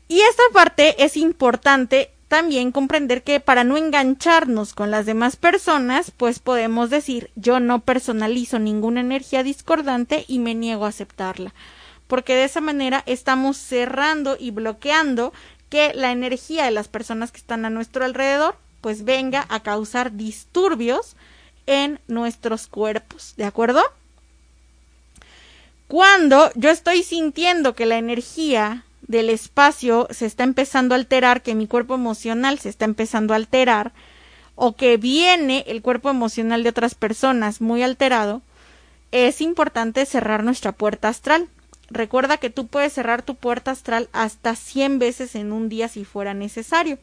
[0.08, 6.12] Y esta parte es importante también comprender que para no engancharnos con las demás personas,
[6.12, 11.52] pues podemos decir yo no personalizo ninguna energía discordante y me niego a aceptarla
[12.06, 15.34] porque de esa manera estamos cerrando y bloqueando
[15.68, 20.12] que la energía de las personas que están a nuestro alrededor pues venga a causar
[20.12, 21.16] disturbios
[21.66, 23.82] en nuestros cuerpos, ¿de acuerdo?
[25.86, 31.54] Cuando yo estoy sintiendo que la energía del espacio se está empezando a alterar, que
[31.54, 33.92] mi cuerpo emocional se está empezando a alterar,
[34.54, 38.42] o que viene el cuerpo emocional de otras personas muy alterado,
[39.10, 41.48] es importante cerrar nuestra puerta astral.
[41.88, 46.04] Recuerda que tú puedes cerrar tu puerta astral hasta 100 veces en un día si
[46.04, 46.98] fuera necesario.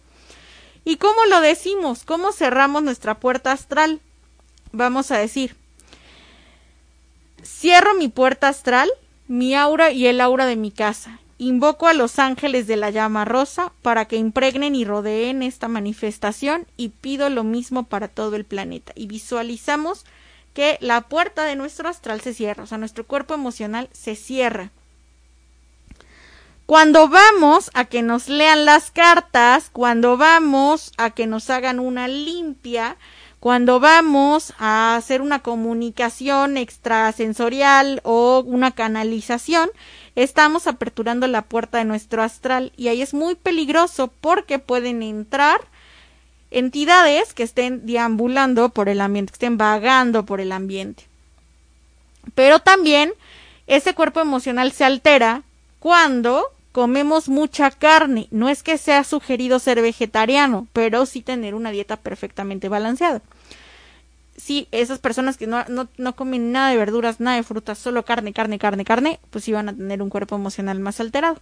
[0.88, 2.06] ¿Y cómo lo decimos?
[2.06, 4.00] ¿Cómo cerramos nuestra puerta astral?
[4.72, 5.58] Vamos a decir,
[7.44, 8.90] cierro mi puerta astral,
[9.28, 11.20] mi aura y el aura de mi casa.
[11.40, 16.66] Invoco a los ángeles de la llama rosa para que impregnen y rodeen esta manifestación
[16.78, 18.94] y pido lo mismo para todo el planeta.
[18.96, 20.06] Y visualizamos
[20.54, 24.72] que la puerta de nuestro astral se cierra, o sea, nuestro cuerpo emocional se cierra.
[26.68, 32.10] Cuando vamos a que nos lean las cartas, cuando vamos a que nos hagan una
[32.10, 32.98] limpia,
[33.40, 39.70] cuando vamos a hacer una comunicación extrasensorial o una canalización,
[40.16, 45.62] estamos aperturando la puerta de nuestro astral y ahí es muy peligroso porque pueden entrar
[46.52, 51.06] entidades que estén deambulando por el ambiente, que estén vagando por el ambiente.
[52.36, 53.14] Pero también
[53.68, 55.44] ese cuerpo emocional se altera
[55.80, 58.28] cuando comemos mucha carne.
[58.30, 63.24] No es que sea sugerido ser vegetariano, pero sí tener una dieta perfectamente balanceada.
[64.36, 68.06] Sí, esas personas que no, no, no comen nada de verduras, nada de frutas, solo
[68.06, 71.40] carne, carne, carne, carne, pues van a tener un cuerpo emocional más alterado.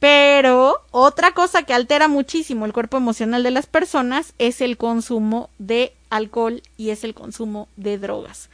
[0.00, 5.48] Pero otra cosa que altera muchísimo el cuerpo emocional de las personas es el consumo
[5.58, 8.50] de alcohol y es el consumo de drogas.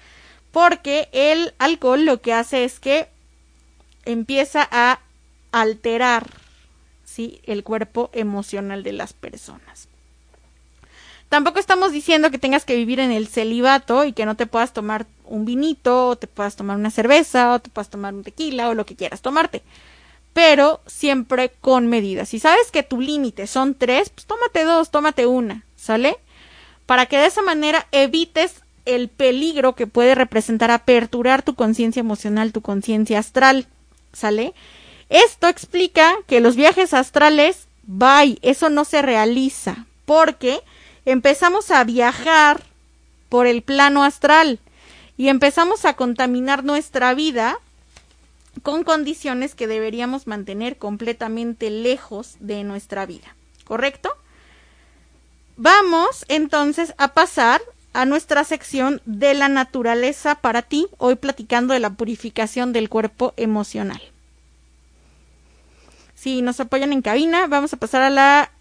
[0.52, 3.08] Porque el alcohol lo que hace es que
[4.04, 5.00] empieza a
[5.52, 6.26] alterar
[7.04, 7.40] ¿sí?
[7.44, 9.88] el cuerpo emocional de las personas.
[11.28, 14.74] Tampoco estamos diciendo que tengas que vivir en el celibato y que no te puedas
[14.74, 18.68] tomar un vinito, o te puedas tomar una cerveza, o te puedas tomar un tequila,
[18.68, 19.62] o lo que quieras tomarte.
[20.34, 22.28] Pero siempre con medidas.
[22.28, 26.18] Si sabes que tu límite son tres, pues tómate dos, tómate una, ¿sale?
[26.84, 32.52] Para que de esa manera evites el peligro que puede representar aperturar tu conciencia emocional,
[32.52, 33.66] tu conciencia astral,
[34.12, 34.52] ¿sale?
[35.12, 40.62] Esto explica que los viajes astrales, bye, eso no se realiza, porque
[41.04, 42.62] empezamos a viajar
[43.28, 44.58] por el plano astral
[45.18, 47.58] y empezamos a contaminar nuestra vida
[48.62, 54.08] con condiciones que deberíamos mantener completamente lejos de nuestra vida, ¿correcto?
[55.58, 57.60] Vamos entonces a pasar
[57.92, 63.34] a nuestra sección de la naturaleza para ti, hoy platicando de la purificación del cuerpo
[63.36, 64.11] emocional.
[66.22, 68.52] Si nos apoyan en cabina, vamos a pasar a la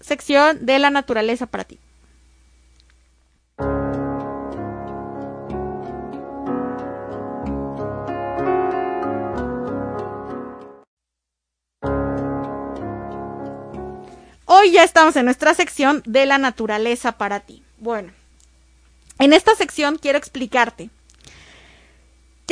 [0.00, 1.78] sección de la naturaleza para ti.
[14.46, 17.62] Hoy ya estamos en nuestra sección de la naturaleza para ti.
[17.78, 18.10] Bueno,
[19.20, 20.90] en esta sección quiero explicarte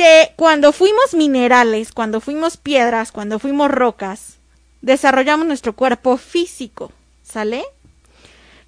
[0.01, 4.39] que cuando fuimos minerales, cuando fuimos piedras, cuando fuimos rocas,
[4.81, 6.91] desarrollamos nuestro cuerpo físico,
[7.21, 7.63] ¿sale?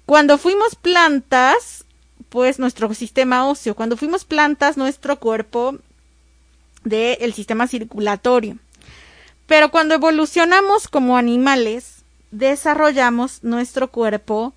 [0.06, 1.86] Cuando fuimos plantas,
[2.28, 5.76] pues nuestro sistema óseo, cuando fuimos plantas, nuestro cuerpo
[6.84, 8.58] del sistema circulatorio.
[9.48, 14.54] Pero cuando evolucionamos como animales, desarrollamos nuestro cuerpo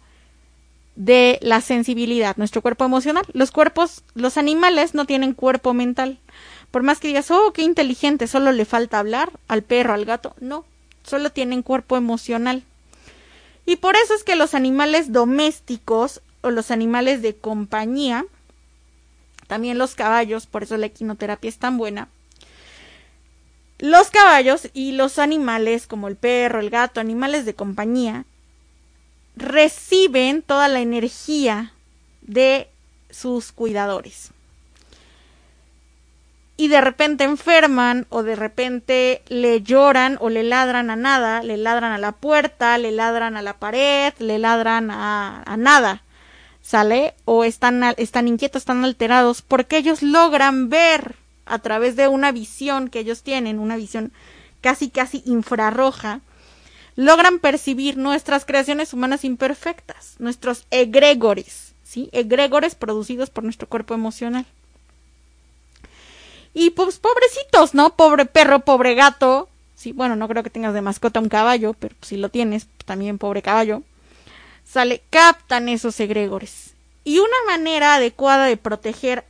[0.96, 3.26] de la sensibilidad, nuestro cuerpo emocional.
[3.34, 6.20] Los cuerpos, los animales no tienen cuerpo mental.
[6.72, 10.36] Por más que digas, oh, qué inteligente, solo le falta hablar al perro, al gato,
[10.40, 10.66] no,
[11.04, 12.64] solo tienen cuerpo emocional.
[13.66, 18.26] Y por eso es que los animales domésticos o los animales de compañía,
[19.48, 22.10] también los caballos, por eso la equinoterapia es tan buena,
[23.80, 28.26] los caballos y los animales como el perro, el gato, animales de compañía,
[29.36, 31.74] reciben toda la energía
[32.22, 32.68] de
[33.10, 34.32] sus cuidadores
[36.58, 41.56] y de repente enferman o de repente le lloran o le ladran a nada, le
[41.56, 46.04] ladran a la puerta, le ladran a la pared, le ladran a, a nada,
[46.64, 47.14] ¿sale?
[47.26, 52.90] O están, están inquietos, están alterados, porque ellos logran ver a través de una visión
[52.90, 54.12] que ellos tienen, una visión
[54.62, 56.22] casi casi infrarroja,
[56.96, 62.10] logran percibir nuestras creaciones humanas imperfectas, nuestros egregores, ¿sí?
[62.12, 64.48] Egregores producidos por nuestro cuerpo emocional.
[66.54, 67.96] Y pues pobrecitos, ¿no?
[67.96, 69.50] Pobre perro, pobre gato.
[69.76, 72.86] Sí, bueno, no creo que tengas de mascota un caballo, pero si lo tienes, pues,
[72.86, 73.84] también pobre caballo.
[74.66, 76.74] Sale, captan esos egregores.
[77.04, 79.24] Y una manera adecuada de proteger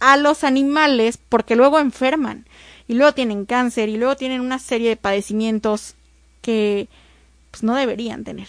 [0.00, 2.46] a los animales, porque luego enferman,
[2.88, 5.94] y luego tienen cáncer, y luego tienen una serie de padecimientos
[6.40, 6.88] que
[7.50, 8.48] pues no deberían tener.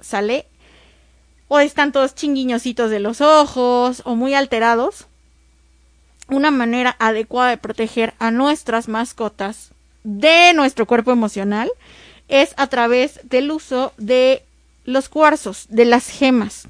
[0.00, 0.46] ¿Sale?
[1.48, 5.06] O están todos chinguiñositos de los ojos, o muy alterados
[6.28, 9.70] una manera adecuada de proteger a nuestras mascotas
[10.04, 11.70] de nuestro cuerpo emocional
[12.28, 14.44] es a través del uso de
[14.84, 16.68] los cuarzos, de las gemas.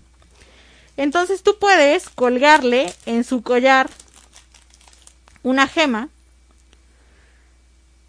[0.97, 3.89] Entonces tú puedes colgarle en su collar
[5.43, 6.09] una gema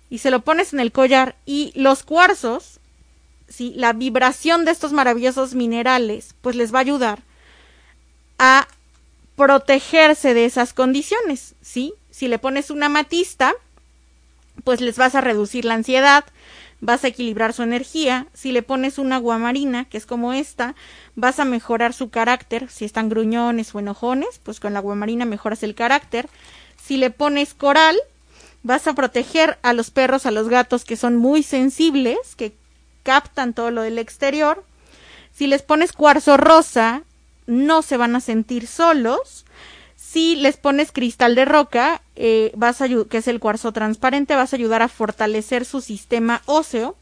[0.10, 2.80] y se lo pones en el collar y los cuarzos,
[3.48, 3.74] ¿sí?
[3.76, 7.20] la vibración de estos maravillosos minerales, pues les va a ayudar
[8.38, 8.68] a
[9.36, 11.94] protegerse de esas condiciones, ¿sí?
[12.12, 13.54] Si le pones una matista,
[14.64, 16.26] pues les vas a reducir la ansiedad,
[16.80, 18.28] vas a equilibrar su energía.
[18.34, 20.76] Si le pones una guamarina, que es como esta,
[21.16, 22.70] vas a mejorar su carácter.
[22.70, 26.30] Si están gruñones o enojones, pues con la guamarina mejoras el carácter.
[26.82, 27.98] Si le pones coral,
[28.64, 32.54] vas a proteger a los perros, a los gatos que son muy sensibles, que
[33.04, 34.64] captan todo lo del exterior.
[35.34, 37.04] Si les pones cuarzo rosa,
[37.48, 39.46] no se van a sentir solos.
[39.96, 44.54] Si les pones cristal de roca, eh, vas a que es el cuarzo transparente, vas
[44.54, 46.96] a ayudar a fortalecer su sistema óseo.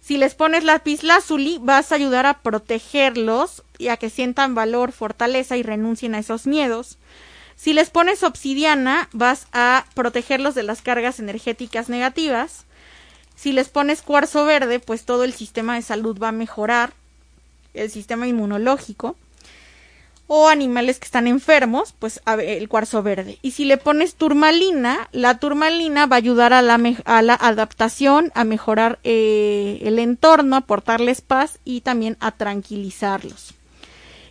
[0.00, 4.92] Si les pones lápiz lazuli, vas a ayudar a protegerlos y a que sientan valor,
[4.92, 6.96] fortaleza y renuncien a esos miedos.
[7.56, 12.64] Si les pones obsidiana, vas a protegerlos de las cargas energéticas negativas.
[13.34, 16.94] Si les pones cuarzo verde, pues todo el sistema de salud va a mejorar
[17.78, 19.16] el sistema inmunológico,
[20.30, 23.38] o animales que están enfermos, pues el cuarzo verde.
[23.40, 28.98] Y si le pones turmalina, la turmalina va a ayudar a la, adaptación, a mejorar
[29.04, 33.54] eh, el entorno, a aportarles paz y también a tranquilizarlos.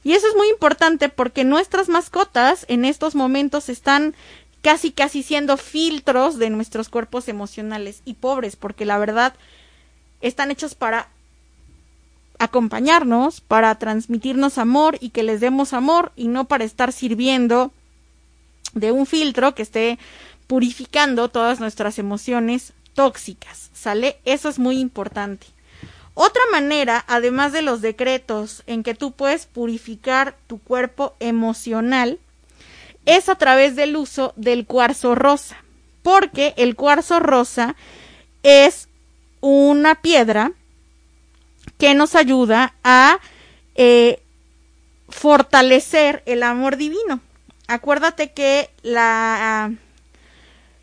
[0.04, 4.14] Y eso es muy importante porque nuestras mascotas en estos momentos están
[4.62, 9.34] casi casi siendo filtros de nuestros cuerpos emocionales y pobres porque la verdad
[10.22, 11.10] están hechos para
[12.40, 17.72] acompañarnos, para transmitirnos amor y que les demos amor y no para estar sirviendo
[18.74, 19.98] de un filtro que esté
[20.48, 24.18] purificando todas nuestras emociones tóxicas, ¿sale?
[24.26, 25.48] Eso es muy importante.
[26.14, 32.20] Otra manera, además de los decretos en que tú puedes purificar tu cuerpo emocional,
[33.06, 35.58] es a través del uso del cuarzo rosa,
[36.02, 37.76] porque el cuarzo rosa
[38.42, 38.90] es
[39.42, 40.54] una piedra
[41.78, 43.20] que nos ayuda a
[43.76, 44.22] eh,
[45.10, 47.20] fortalecer el amor divino.
[47.68, 49.72] Acuérdate que la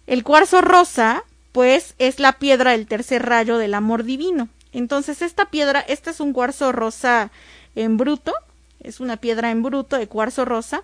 [0.07, 4.49] el cuarzo rosa, pues, es la piedra del tercer rayo del amor divino.
[4.73, 7.31] Entonces, esta piedra, este es un cuarzo rosa
[7.75, 8.35] en bruto,
[8.81, 10.83] es una piedra en bruto de cuarzo rosa.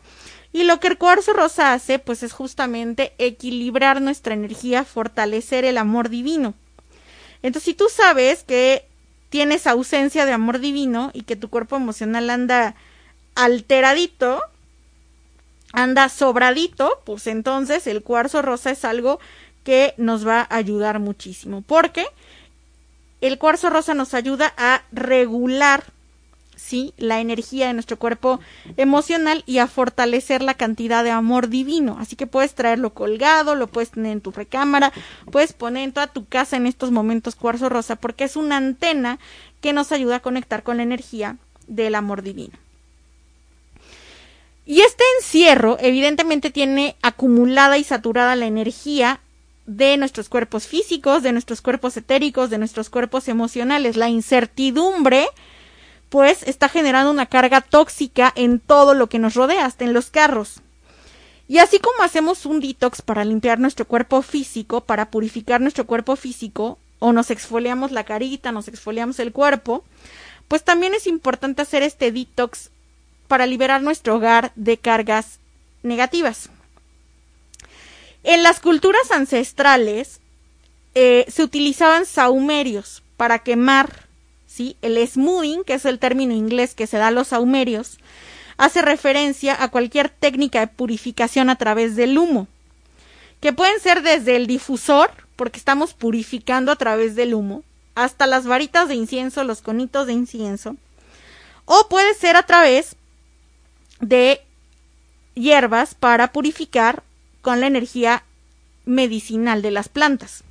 [0.52, 5.76] Y lo que el cuarzo rosa hace, pues, es justamente equilibrar nuestra energía, fortalecer el
[5.76, 6.54] amor divino.
[7.42, 8.86] Entonces, si tú sabes que
[9.30, 12.74] tienes ausencia de amor divino y que tu cuerpo emocional anda
[13.34, 14.42] alteradito,
[15.72, 19.20] anda sobradito, pues entonces el cuarzo rosa es algo
[19.64, 22.06] que nos va a ayudar muchísimo, porque
[23.20, 25.84] el cuarzo rosa nos ayuda a regular
[26.61, 26.94] ¿sí?
[26.96, 28.40] la energía de nuestro cuerpo
[28.76, 31.96] emocional y a fortalecer la cantidad de amor divino.
[31.98, 34.92] Así que puedes traerlo colgado, lo puedes tener en tu recámara,
[35.30, 39.18] puedes poner en toda tu casa en estos momentos cuarzo rosa porque es una antena
[39.61, 41.36] que nos ayuda a conectar con la energía
[41.66, 42.56] del amor divino.
[44.66, 49.20] Y este encierro evidentemente tiene acumulada y saturada la energía
[49.66, 53.96] de nuestros cuerpos físicos, de nuestros cuerpos etéricos, de nuestros cuerpos emocionales.
[53.96, 55.26] La incertidumbre
[56.11, 60.11] pues está generando una carga tóxica en todo lo que nos rodea, hasta en los
[60.11, 60.61] carros.
[61.48, 66.16] Y así como hacemos un detox para limpiar nuestro cuerpo físico, para purificar nuestro cuerpo
[66.16, 69.84] físico, o nos exfoliamos la carita, nos exfoliamos el cuerpo,
[70.48, 72.70] pues también es importante hacer este detox
[73.26, 75.38] para liberar nuestro hogar de cargas
[75.82, 76.50] negativas.
[78.24, 80.20] En las culturas ancestrales
[80.94, 84.09] eh, se utilizaban saumerios para quemar
[84.82, 87.98] el smoothing, que es el término inglés que se da a los saumerios,
[88.56, 92.46] hace referencia a cualquier técnica de purificación a través del humo,
[93.40, 97.62] que pueden ser desde el difusor, porque estamos purificando a través del humo,
[97.94, 100.76] hasta las varitas de incienso, los conitos de incienso,
[101.64, 102.96] o puede ser a través
[104.00, 104.42] de
[105.34, 107.02] hierbas para purificar
[107.40, 108.24] con la energía
[108.84, 110.44] medicinal de las plantas.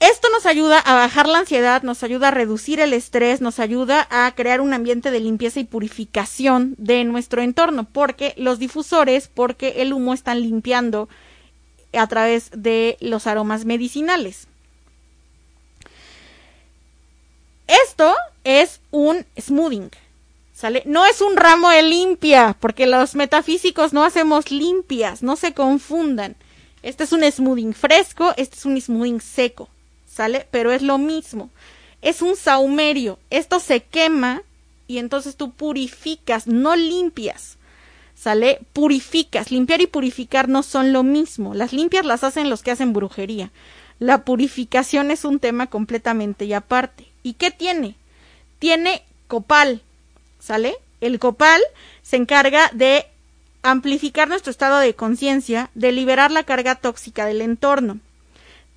[0.00, 4.06] Esto nos ayuda a bajar la ansiedad, nos ayuda a reducir el estrés, nos ayuda
[4.10, 9.82] a crear un ambiente de limpieza y purificación de nuestro entorno, porque los difusores, porque
[9.82, 11.08] el humo están limpiando
[11.92, 14.46] a través de los aromas medicinales.
[17.66, 19.90] Esto es un smoothing,
[20.54, 20.82] ¿Sale?
[20.86, 26.34] No es un ramo de limpia, porque los metafísicos no hacemos limpias, no se confundan.
[26.82, 29.68] Este es un smoothing fresco, este es un smoothing seco,
[30.18, 30.48] ¿sale?
[30.50, 31.48] Pero es lo mismo.
[32.02, 33.20] Es un saumerio.
[33.30, 34.42] Esto se quema
[34.88, 37.56] y entonces tú purificas, no limpias.
[38.16, 38.58] ¿Sale?
[38.72, 39.52] Purificas.
[39.52, 41.54] Limpiar y purificar no son lo mismo.
[41.54, 43.52] Las limpias las hacen los que hacen brujería.
[44.00, 47.06] La purificación es un tema completamente y aparte.
[47.22, 47.94] ¿Y qué tiene?
[48.58, 49.82] Tiene copal,
[50.40, 50.74] ¿sale?
[51.00, 51.60] El copal
[52.02, 53.06] se encarga de
[53.62, 58.00] amplificar nuestro estado de conciencia, de liberar la carga tóxica del entorno.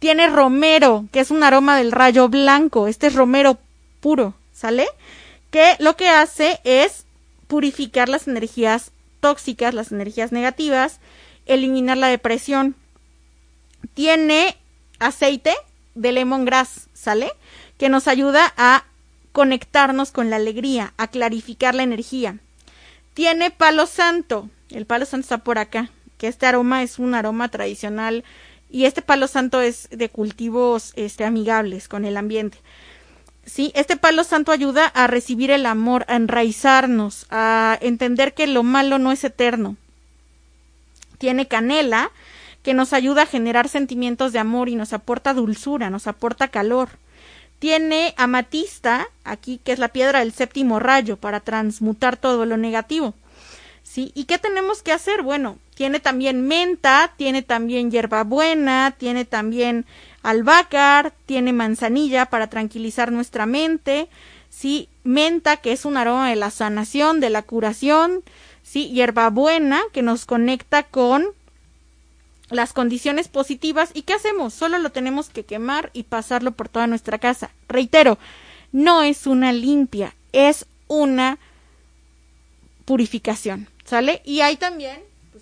[0.01, 3.59] Tiene romero, que es un aroma del rayo blanco, este es romero
[3.99, 4.87] puro, ¿sale?
[5.51, 7.05] Que lo que hace es
[7.45, 10.99] purificar las energías tóxicas, las energías negativas,
[11.45, 12.75] eliminar la depresión.
[13.93, 14.57] Tiene
[14.97, 15.53] aceite
[15.93, 17.31] de lemongrass, ¿sale?
[17.77, 18.85] Que nos ayuda a
[19.33, 22.39] conectarnos con la alegría, a clarificar la energía.
[23.13, 27.49] Tiene palo santo, el palo santo está por acá, que este aroma es un aroma
[27.49, 28.23] tradicional
[28.71, 32.57] y este palo santo es de cultivos este, amigables con el ambiente.
[33.45, 38.63] Sí, este palo santo ayuda a recibir el amor, a enraizarnos, a entender que lo
[38.63, 39.75] malo no es eterno.
[41.17, 42.11] Tiene canela,
[42.63, 46.89] que nos ayuda a generar sentimientos de amor y nos aporta dulzura, nos aporta calor.
[47.59, 53.13] Tiene amatista, aquí que es la piedra del séptimo rayo, para transmutar todo lo negativo.
[53.83, 54.11] ¿Sí?
[54.15, 55.23] ¿Y qué tenemos que hacer?
[55.23, 59.87] Bueno, tiene también menta, tiene también hierbabuena, tiene también
[60.21, 64.07] albahaca, tiene manzanilla para tranquilizar nuestra mente,
[64.51, 64.89] ¿sí?
[65.03, 68.21] Menta, que es un aroma de la sanación, de la curación,
[68.61, 68.91] ¿sí?
[68.91, 71.25] Hierbabuena, que nos conecta con
[72.51, 74.53] las condiciones positivas y ¿qué hacemos?
[74.53, 77.49] Solo lo tenemos que quemar y pasarlo por toda nuestra casa.
[77.67, 78.19] Reitero,
[78.71, 81.39] no es una limpia, es una
[82.85, 84.21] purificación, ¿sale?
[84.23, 85.01] Y hay también,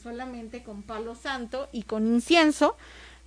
[0.10, 2.76] solamente con palo santo y con incienso,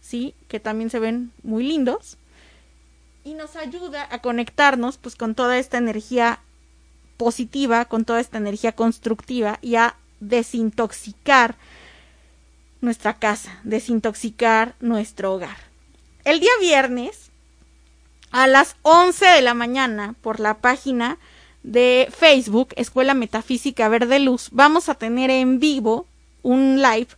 [0.01, 0.35] ¿sí?
[0.49, 2.19] Que también se ven muy lindos.
[3.23, 6.41] Y nos ayuda a conectarnos pues con toda esta energía
[7.17, 11.55] positiva, con toda esta energía constructiva y a desintoxicar
[12.81, 15.57] nuestra casa, desintoxicar nuestro hogar.
[16.25, 17.31] El día viernes,
[18.33, 21.19] a las 11 de la mañana, por la página
[21.63, 26.09] de Facebook, Escuela Metafísica Verde Luz, vamos a tener en vivo
[26.43, 27.09] un live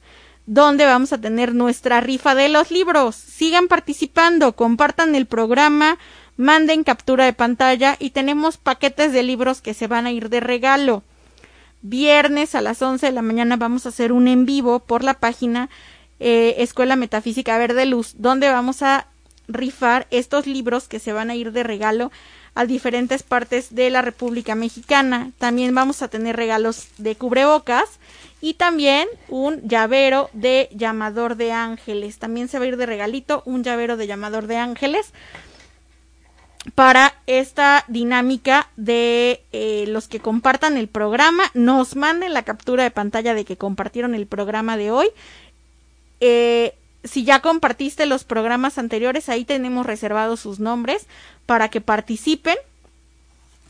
[0.46, 3.14] donde vamos a tener nuestra rifa de los libros.
[3.16, 5.98] Sigan participando, compartan el programa,
[6.36, 10.40] manden captura de pantalla y tenemos paquetes de libros que se van a ir de
[10.40, 11.02] regalo
[11.84, 15.12] viernes a las 11 de la mañana vamos a hacer un en vivo por la
[15.14, 15.68] página
[16.18, 19.06] eh, Escuela Metafísica Verde Luz, donde vamos a
[19.48, 22.10] rifar estos libros que se van a ir de regalo
[22.54, 25.32] a diferentes partes de la República Mexicana.
[25.36, 27.98] También vamos a tener regalos de cubrebocas
[28.44, 32.18] y también un llavero de llamador de ángeles.
[32.18, 35.14] También se va a ir de regalito un llavero de llamador de ángeles
[36.74, 42.90] para esta dinámica de eh, los que compartan el programa, nos manden la captura de
[42.90, 45.06] pantalla de que compartieron el programa de hoy.
[46.20, 51.06] Eh, si ya compartiste los programas anteriores, ahí tenemos reservados sus nombres
[51.46, 52.56] para que participen.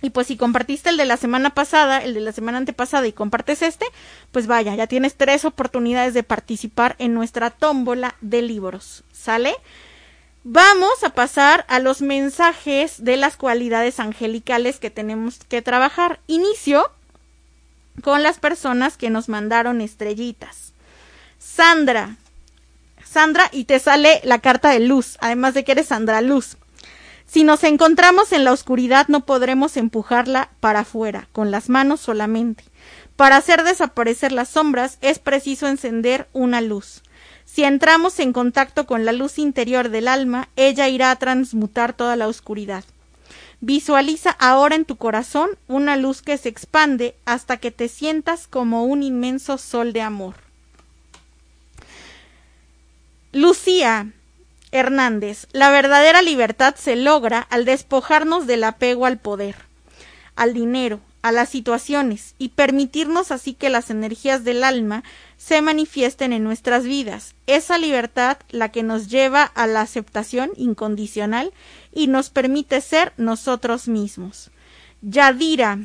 [0.03, 3.13] Y pues si compartiste el de la semana pasada, el de la semana antepasada y
[3.13, 3.87] compartes este,
[4.33, 9.05] pues vaya, ya tienes tres oportunidades de participar en nuestra tómbola de libros.
[9.13, 9.55] ¿Sale?
[10.43, 16.21] Vamos a pasar a los mensajes de las cualidades angelicales que tenemos que trabajar.
[16.27, 16.91] Inicio
[18.03, 20.75] con las personas que nos mandaron estrellitas.
[21.39, 22.17] Sandra.
[23.03, 26.57] Sandra, y te sale la carta de luz, además de que eres Sandra Luz.
[27.27, 32.65] Si nos encontramos en la oscuridad no podremos empujarla para afuera, con las manos solamente.
[33.17, 37.03] Para hacer desaparecer las sombras es preciso encender una luz.
[37.45, 42.17] Si entramos en contacto con la luz interior del alma, ella irá a transmutar toda
[42.17, 42.85] la oscuridad.
[43.61, 48.85] Visualiza ahora en tu corazón una luz que se expande hasta que te sientas como
[48.85, 50.35] un inmenso sol de amor.
[53.33, 54.13] Lucía
[54.75, 59.55] Hernández, la verdadera libertad se logra al despojarnos del apego al poder,
[60.35, 65.05] al dinero, a las situaciones y permitirnos así que las energías del alma
[65.37, 67.37] se manifiesten en nuestras vidas.
[67.47, 71.53] Esa libertad la que nos lleva a la aceptación incondicional
[71.93, 74.51] y nos permite ser nosotros mismos.
[75.03, 75.79] Yadira,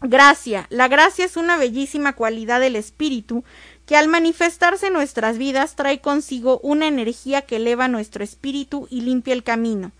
[0.00, 0.66] gracia.
[0.70, 3.44] La gracia es una bellísima cualidad del espíritu
[3.92, 9.34] que al manifestarse nuestras vidas trae consigo una energía que eleva nuestro espíritu y limpia
[9.34, 9.92] el camino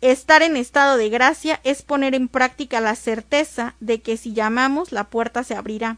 [0.00, 4.90] Estar en estado de gracia es poner en práctica la certeza de que si llamamos
[4.90, 5.96] la puerta se abrirá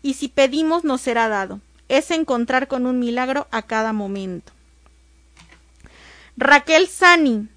[0.00, 1.60] y si pedimos nos será dado.
[1.90, 4.50] Es encontrar con un milagro a cada momento.
[6.38, 7.50] Raquel Sani.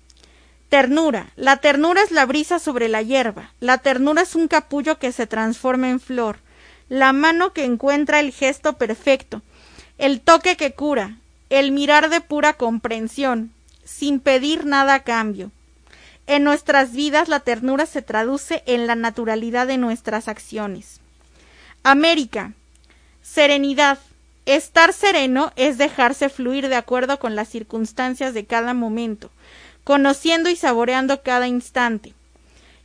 [0.68, 1.32] Ternura.
[1.38, 3.54] La ternura es la brisa sobre la hierba.
[3.62, 6.40] La ternura es un capullo que se transforma en flor.
[6.92, 9.42] La mano que encuentra el gesto perfecto.
[9.98, 11.20] El toque que cura.
[11.50, 13.54] El mirar de pura comprensión,
[13.86, 15.52] sin pedir nada a cambio.
[16.28, 21.00] En nuestras vidas la ternura se traduce en la naturalidad de nuestras acciones.
[21.84, 22.52] América.
[23.22, 23.98] Serenidad.
[24.46, 29.32] Estar sereno es dejarse fluir de acuerdo con las circunstancias de cada momento,
[29.86, 32.14] conociendo y saboreando cada instante,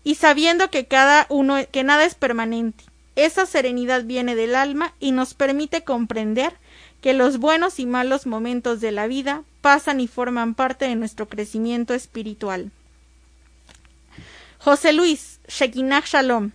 [0.05, 2.85] y sabiendo que cada uno que nada es permanente.
[3.17, 6.55] Esa serenidad viene del alma y nos permite comprender
[7.01, 11.29] que los buenos y malos momentos de la vida pasan y forman parte de nuestro
[11.29, 12.71] crecimiento espiritual.
[14.59, 16.53] José Luis, Shekinah Shalom.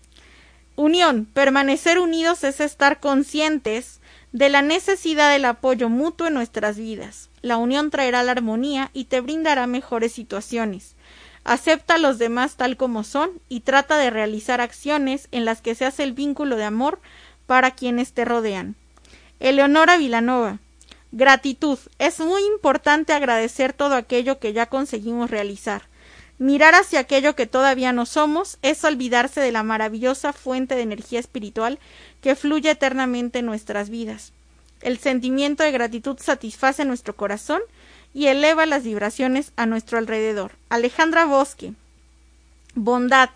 [0.76, 1.26] Unión.
[1.26, 4.00] Permanecer unidos es estar conscientes
[4.32, 7.30] de la necesidad del apoyo mutuo en nuestras vidas.
[7.42, 10.96] La unión traerá la armonía y te brindará mejores situaciones.
[11.44, 15.76] Acepta a los demás tal como son y trata de realizar acciones en las que
[15.76, 17.00] se hace el vínculo de amor
[17.48, 18.76] para quienes te rodean.
[19.40, 20.60] Eleonora Vilanova.
[21.12, 21.78] Gratitud.
[22.00, 25.90] Es muy importante agradecer todo aquello que ya conseguimos realizar.
[26.38, 31.20] Mirar hacia aquello que todavía no somos es olvidarse de la maravillosa fuente de energía
[31.20, 31.80] espiritual
[32.22, 34.32] que fluye eternamente en nuestras vidas.
[34.82, 37.62] El sentimiento de gratitud satisface nuestro corazón
[38.14, 40.54] y eleva las vibraciones a nuestro alrededor.
[40.70, 41.74] Alejandra Bosque.
[42.76, 43.30] Bondad.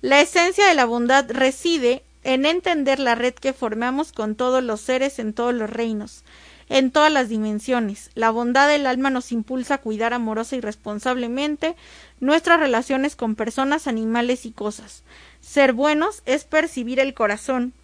[0.00, 4.80] La esencia de la bondad reside en entender la red que formamos con todos los
[4.80, 6.24] seres en todos los reinos,
[6.68, 8.10] en todas las dimensiones.
[8.14, 11.76] La bondad del alma nos impulsa a cuidar amorosa y responsablemente
[12.20, 15.04] nuestras relaciones con personas, animales y cosas.
[15.40, 17.74] Ser buenos es percibir el corazón,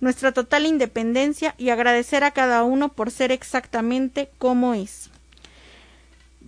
[0.00, 5.10] nuestra total independencia y agradecer a cada uno por ser exactamente como es.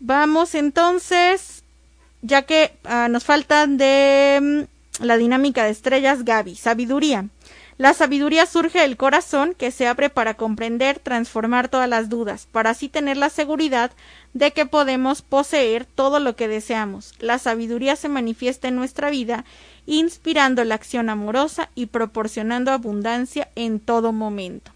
[0.05, 1.63] Vamos entonces,
[2.23, 4.67] ya que uh, nos faltan de
[4.99, 7.27] mm, la dinámica de estrellas, Gaby, sabiduría.
[7.79, 12.71] La sabiduría surge del corazón que se abre para comprender, transformar todas las dudas, para
[12.71, 13.93] así tener la seguridad
[14.35, 17.15] de que podemos poseer todo lo que deseamos.
[17.21, 19.45] La sabiduría se manifiesta en nuestra vida,
[19.87, 24.73] inspirando la acción amorosa y proporcionando abundancia en todo momento.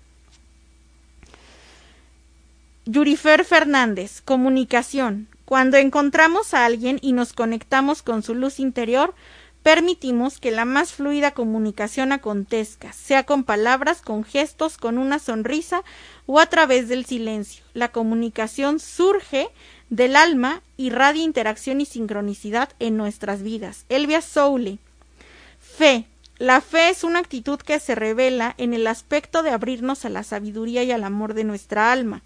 [2.88, 5.26] Yurifer Fernández, comunicación.
[5.44, 9.12] Cuando encontramos a alguien y nos conectamos con su luz interior,
[9.64, 15.82] permitimos que la más fluida comunicación acontezca, sea con palabras, con gestos, con una sonrisa
[16.26, 17.64] o a través del silencio.
[17.74, 19.48] La comunicación surge
[19.90, 23.84] del alma y radia interacción y sincronicidad en nuestras vidas.
[23.88, 24.78] Elvia Soule.
[25.58, 26.06] Fe.
[26.38, 30.22] La fe es una actitud que se revela en el aspecto de abrirnos a la
[30.22, 32.22] sabiduría y al amor de nuestra alma.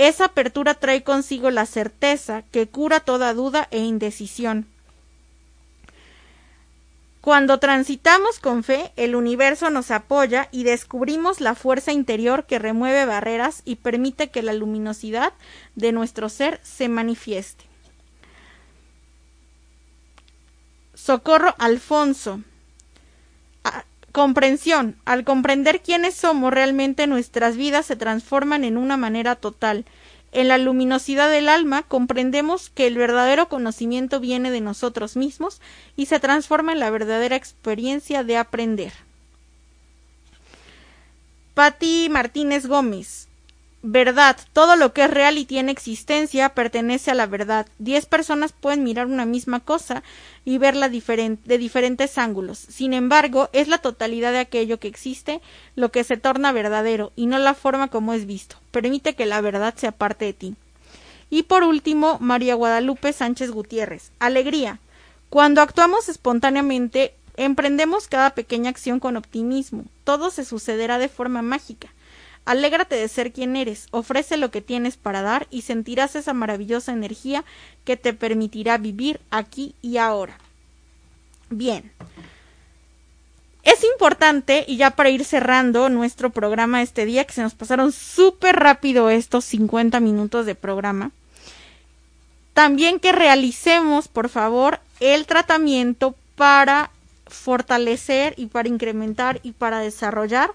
[0.00, 4.66] Esa apertura trae consigo la certeza que cura toda duda e indecisión.
[7.20, 13.04] Cuando transitamos con fe, el universo nos apoya y descubrimos la fuerza interior que remueve
[13.04, 15.34] barreras y permite que la luminosidad
[15.74, 17.66] de nuestro ser se manifieste.
[20.94, 22.40] Socorro Alfonso.
[24.12, 24.96] Comprensión.
[25.04, 29.84] Al comprender quiénes somos realmente nuestras vidas se transforman en una manera total.
[30.32, 35.60] En la luminosidad del alma comprendemos que el verdadero conocimiento viene de nosotros mismos
[35.96, 38.92] y se transforma en la verdadera experiencia de aprender.
[41.54, 43.29] Patti Martínez Gómez
[43.82, 44.36] Verdad.
[44.52, 47.66] Todo lo que es real y tiene existencia pertenece a la verdad.
[47.78, 50.02] Diez personas pueden mirar una misma cosa
[50.44, 52.58] y verla de diferentes ángulos.
[52.58, 55.40] Sin embargo, es la totalidad de aquello que existe
[55.76, 58.56] lo que se torna verdadero y no la forma como es visto.
[58.70, 60.56] Permite que la verdad sea parte de ti.
[61.30, 64.10] Y por último, María Guadalupe Sánchez Gutiérrez.
[64.18, 64.78] Alegría.
[65.30, 69.84] Cuando actuamos espontáneamente, emprendemos cada pequeña acción con optimismo.
[70.04, 71.88] Todo se sucederá de forma mágica.
[72.44, 76.92] Alégrate de ser quien eres, ofrece lo que tienes para dar y sentirás esa maravillosa
[76.92, 77.44] energía
[77.84, 80.38] que te permitirá vivir aquí y ahora.
[81.50, 81.92] Bien.
[83.62, 87.92] Es importante, y ya para ir cerrando nuestro programa este día, que se nos pasaron
[87.92, 91.10] súper rápido estos 50 minutos de programa,
[92.54, 96.90] también que realicemos, por favor, el tratamiento para
[97.26, 100.52] fortalecer y para incrementar y para desarrollar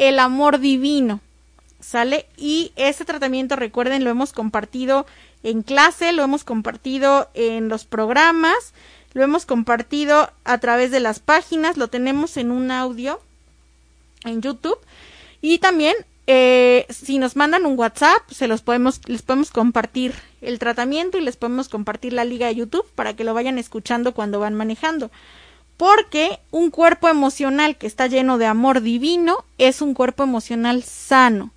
[0.00, 1.20] el amor divino.
[1.80, 2.26] ¿Sale?
[2.36, 5.06] Y ese tratamiento, recuerden, lo hemos compartido
[5.42, 8.74] en clase, lo hemos compartido en los programas,
[9.14, 13.20] lo hemos compartido a través de las páginas, lo tenemos en un audio
[14.24, 14.78] en YouTube
[15.40, 15.94] y también
[16.26, 21.22] eh, si nos mandan un WhatsApp, se los podemos, les podemos compartir el tratamiento y
[21.22, 25.10] les podemos compartir la liga de YouTube para que lo vayan escuchando cuando van manejando.
[25.80, 31.52] Porque un cuerpo emocional que está lleno de amor divino es un cuerpo emocional sano.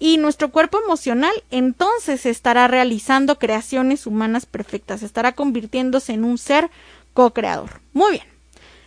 [0.00, 6.68] Y nuestro cuerpo emocional entonces estará realizando creaciones humanas perfectas, estará convirtiéndose en un ser
[7.14, 7.80] co-creador.
[7.92, 8.24] Muy bien.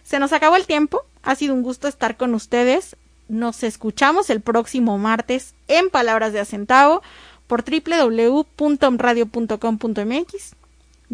[0.04, 1.06] Se nos acabó el tiempo.
[1.22, 2.98] Ha sido un gusto estar con ustedes.
[3.30, 7.04] Nos escuchamos el próximo martes en Palabras de Acentavo
[7.48, 10.63] por www.radio.com.mx.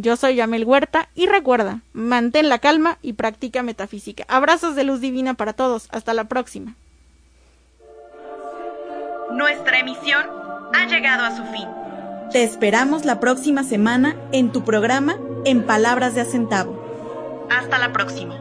[0.02, 4.24] Yo soy Yamel Huerta y recuerda, mantén la calma y practica metafísica.
[4.30, 5.90] Abrazos de luz divina para todos.
[5.92, 6.76] Hasta la próxima.
[9.30, 10.26] Nuestra emisión
[10.74, 11.68] ha llegado a su fin.
[12.32, 16.82] Te esperamos la próxima semana en tu programa En Palabras de Acentavo.
[17.50, 18.39] Hasta la próxima.